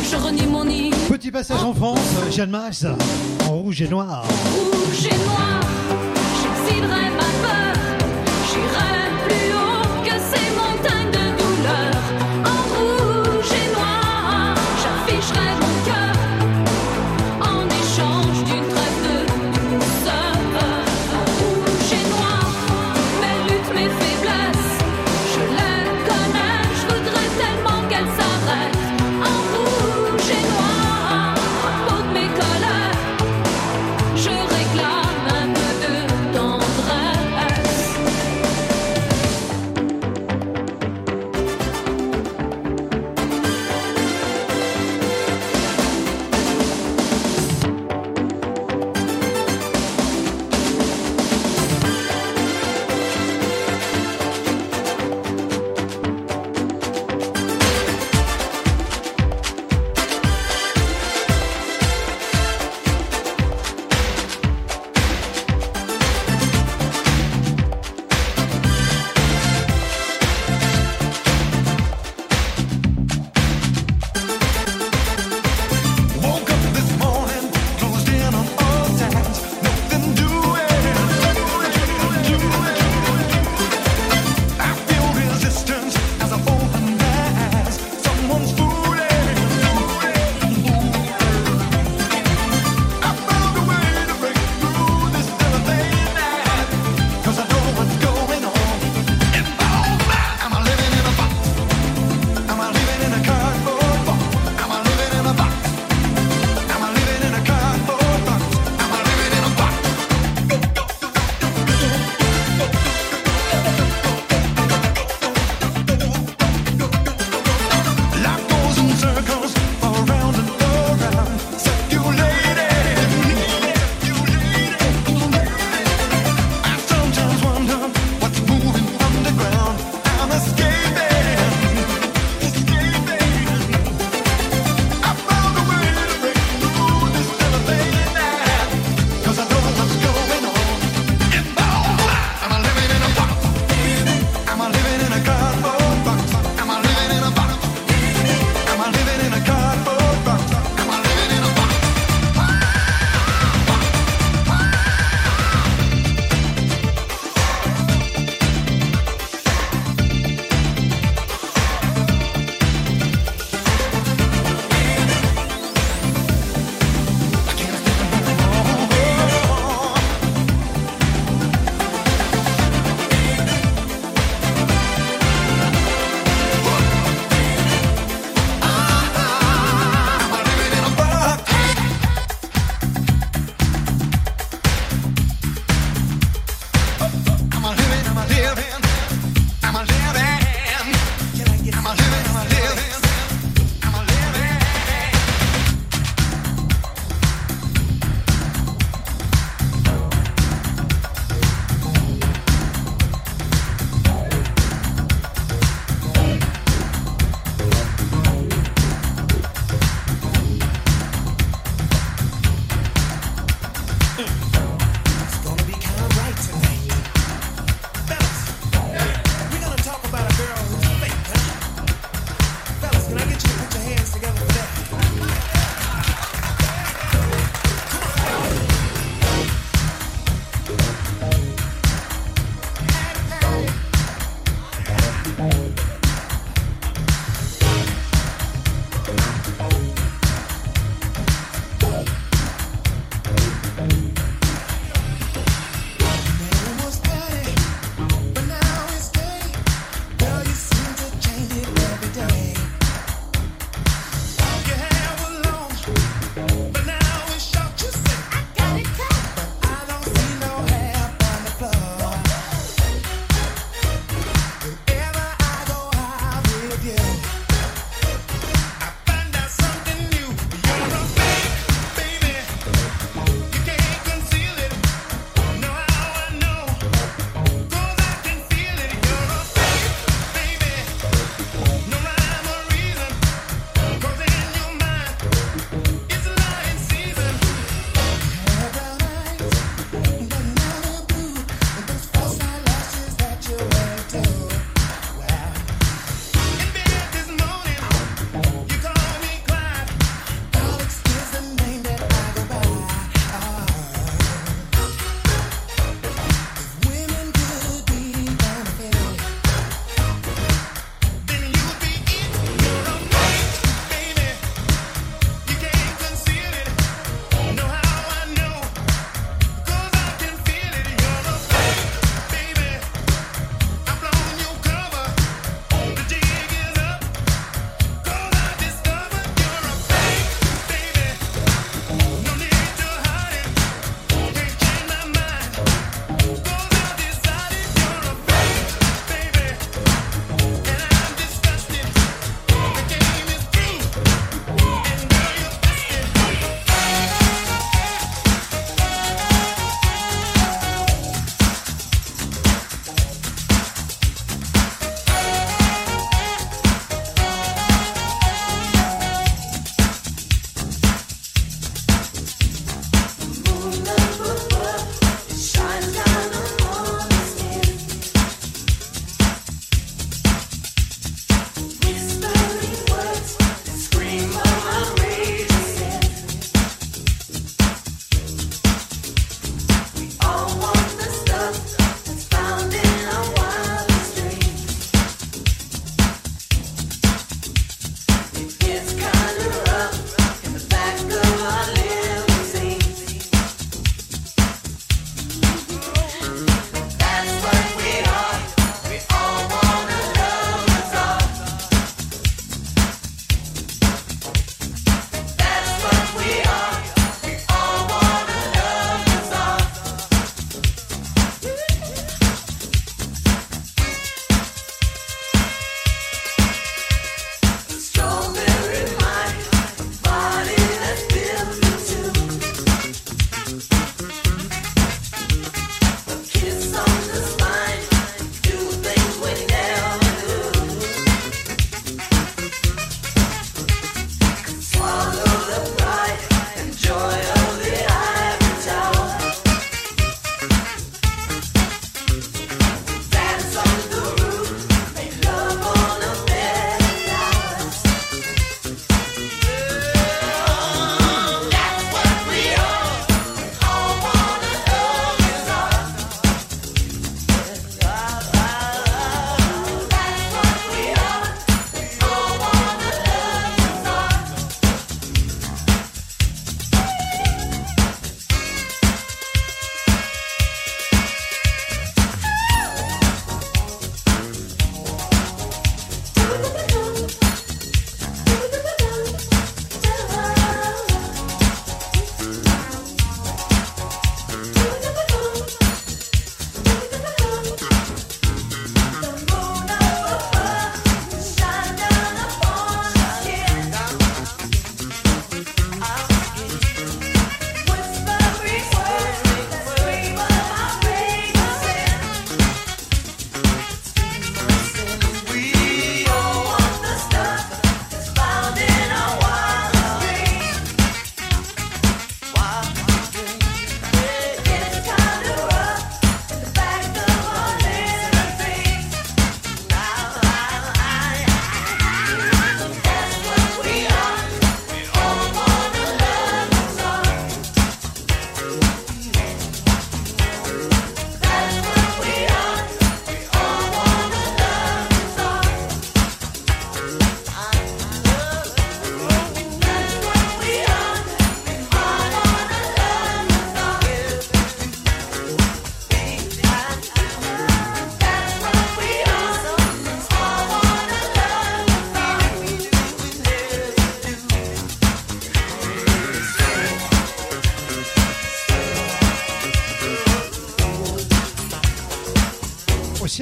[0.09, 0.95] Je renie mon île.
[1.09, 1.99] Petit passage en France,
[2.31, 2.85] Jeanne Masse,
[3.47, 4.23] en rouge et noir.
[4.55, 5.59] Rouge et noir.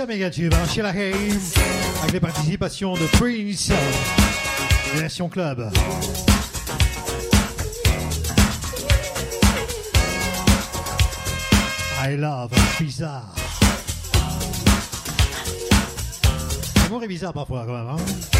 [0.07, 1.53] Méga tube, hein, Sheila Hayes,
[2.01, 3.71] avec les participations de Prince,
[4.95, 5.69] version club.
[12.01, 13.35] I love bizarre.
[16.83, 17.89] L'amour est bizarre parfois quand même.
[17.89, 18.36] Hein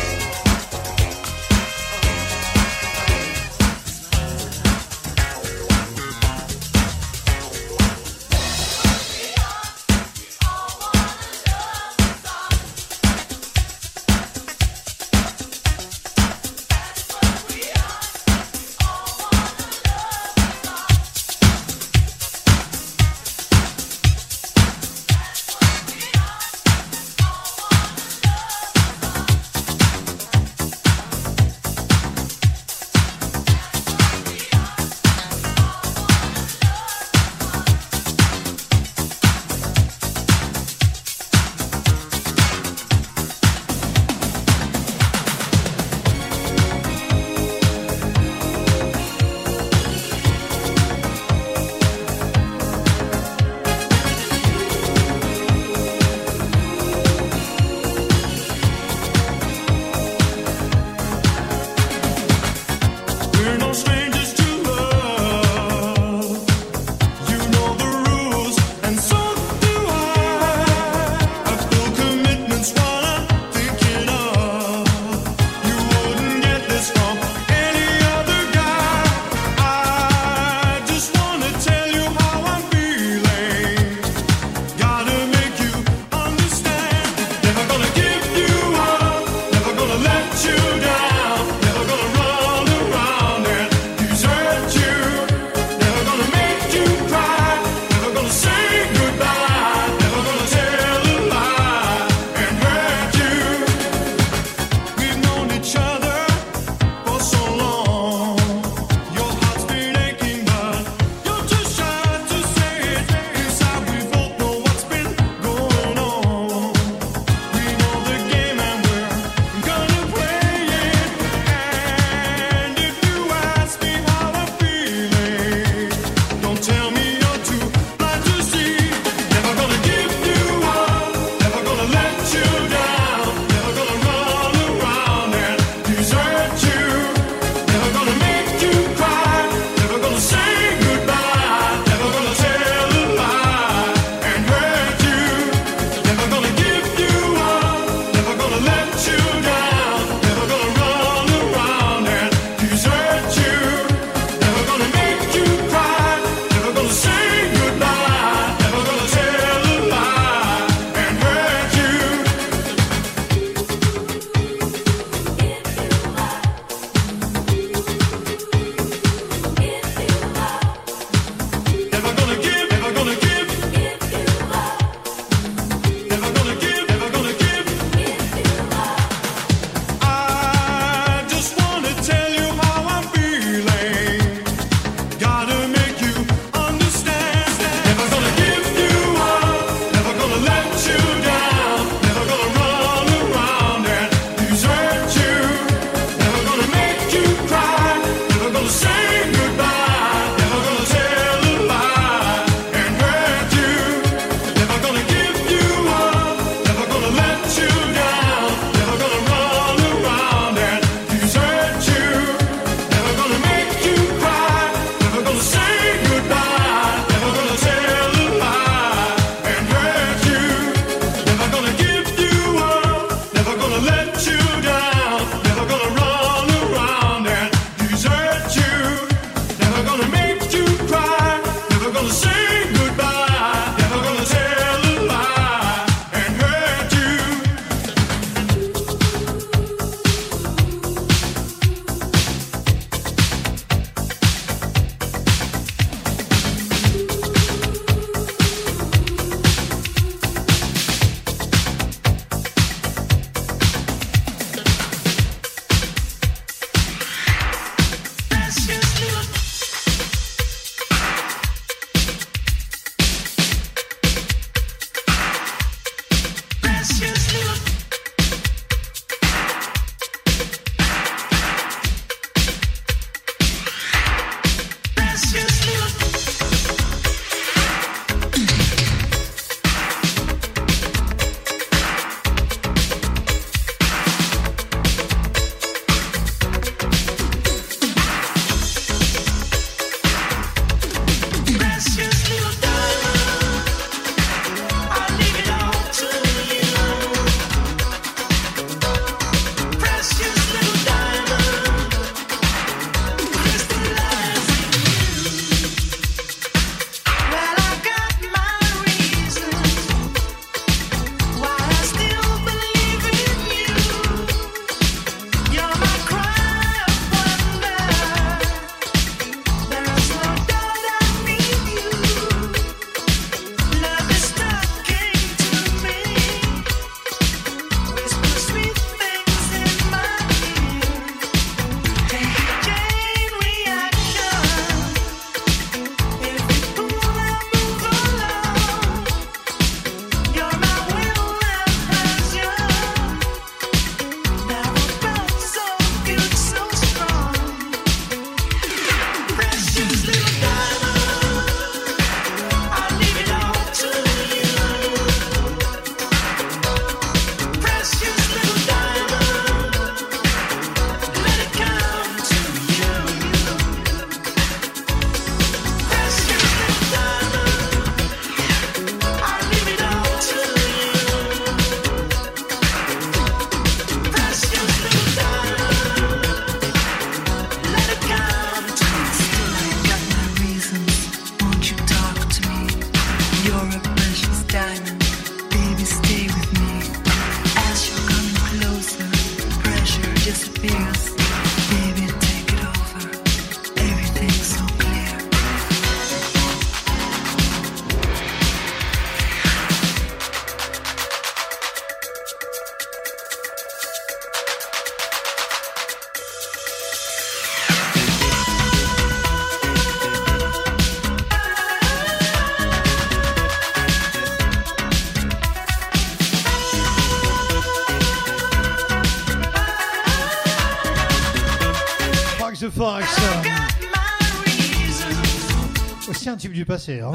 [426.58, 427.02] du passé.
[427.02, 427.12] Hein.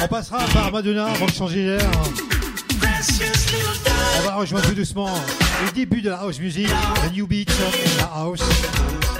[0.00, 1.80] On passera par Madonna, Rock Changilère.
[4.16, 5.10] On va rejoindre tout doucement
[5.66, 6.68] le début de la house music,
[7.02, 7.50] la new beat,
[7.98, 8.42] la house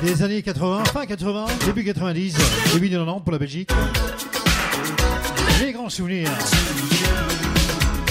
[0.02, 2.36] des années 80, fin 80, début 90,
[2.72, 3.70] début 90 pour la Belgique.
[5.60, 6.30] Les grands souvenirs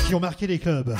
[0.08, 0.96] qui ont marqué les clubs.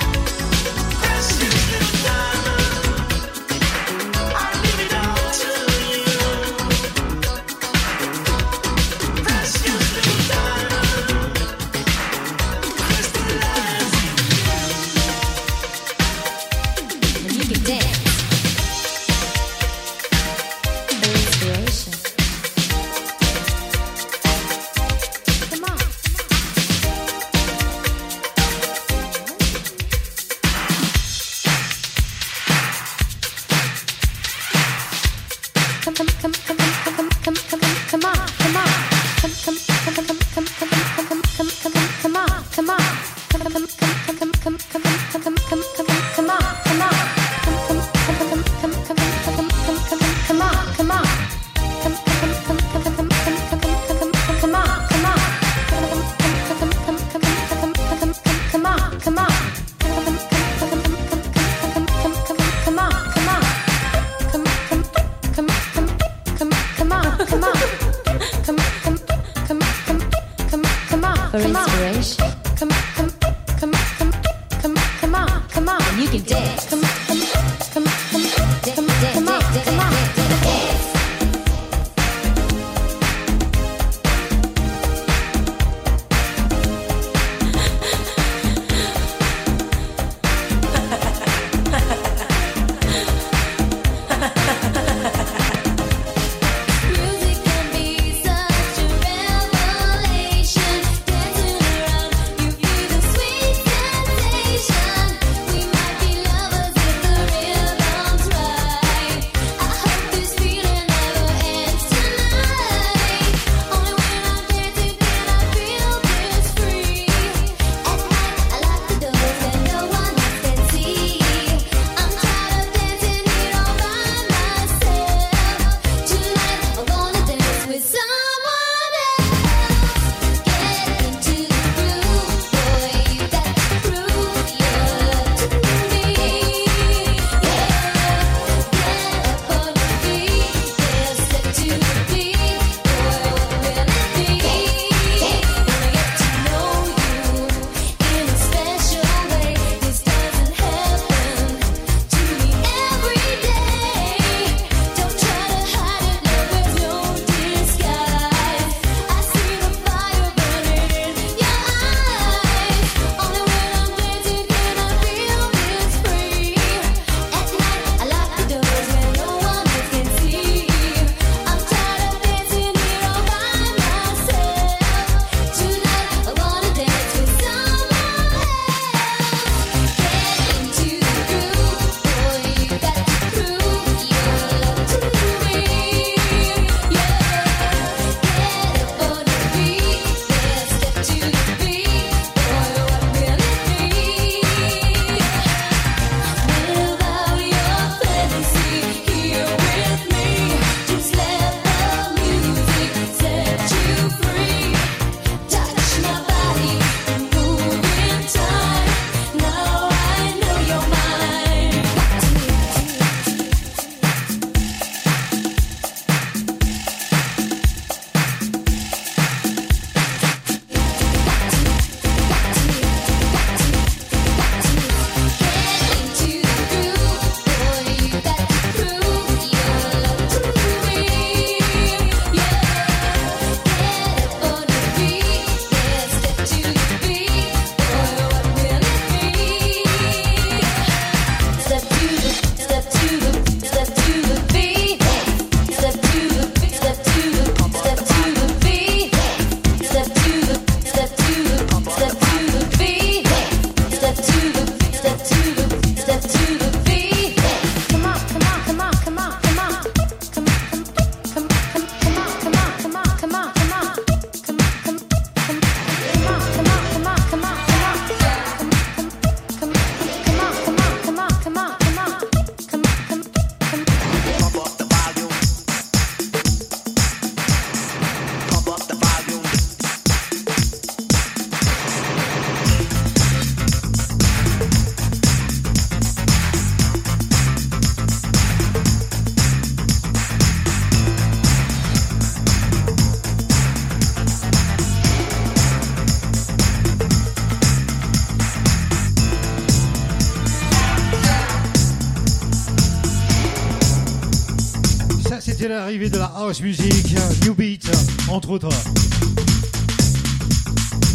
[305.64, 307.90] C'était l'arrivée de la house music, new beat,
[308.28, 308.68] entre autres.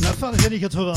[0.01, 0.93] La fin des années 80.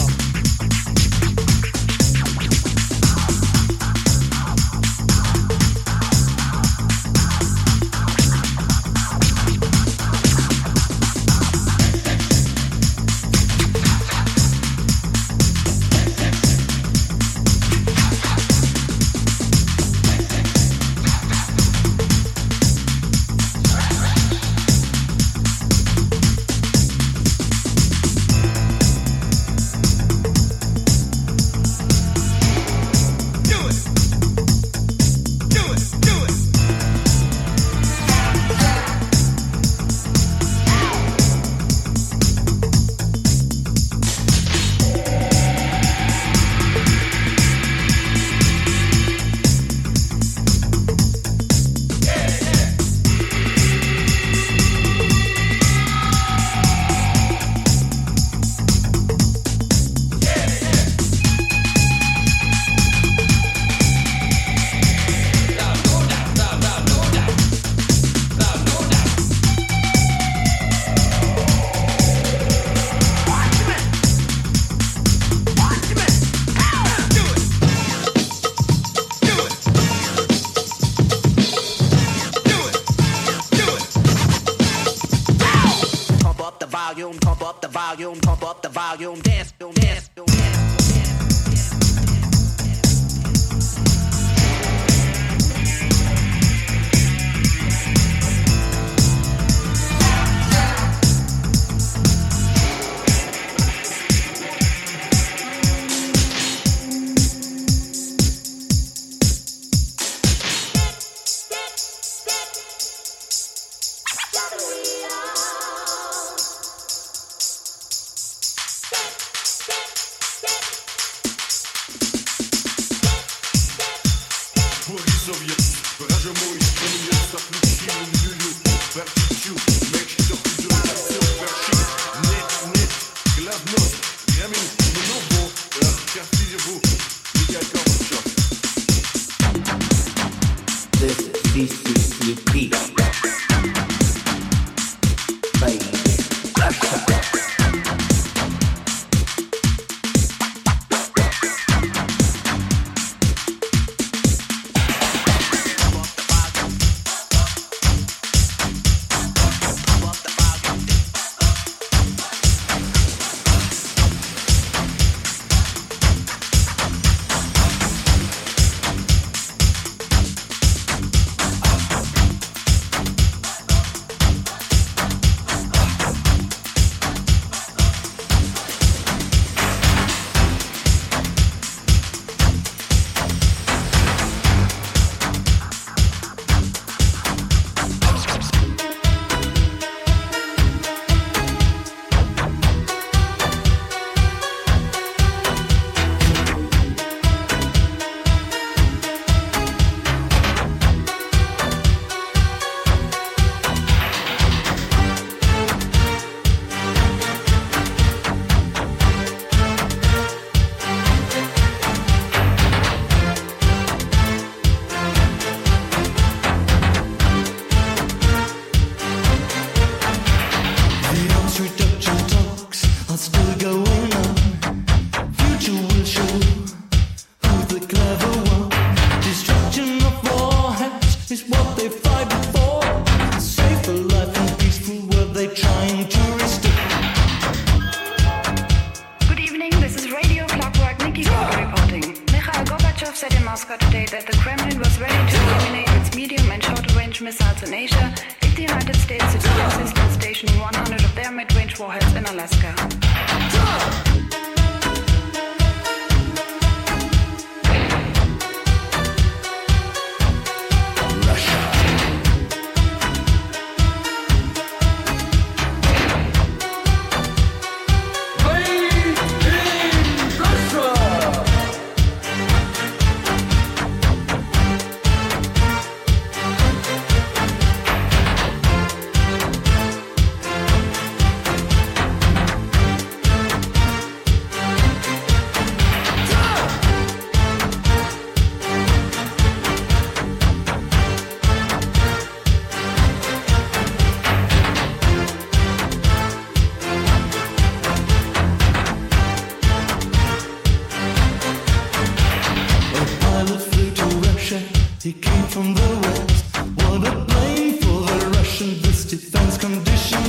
[309.33, 310.22] Defense condition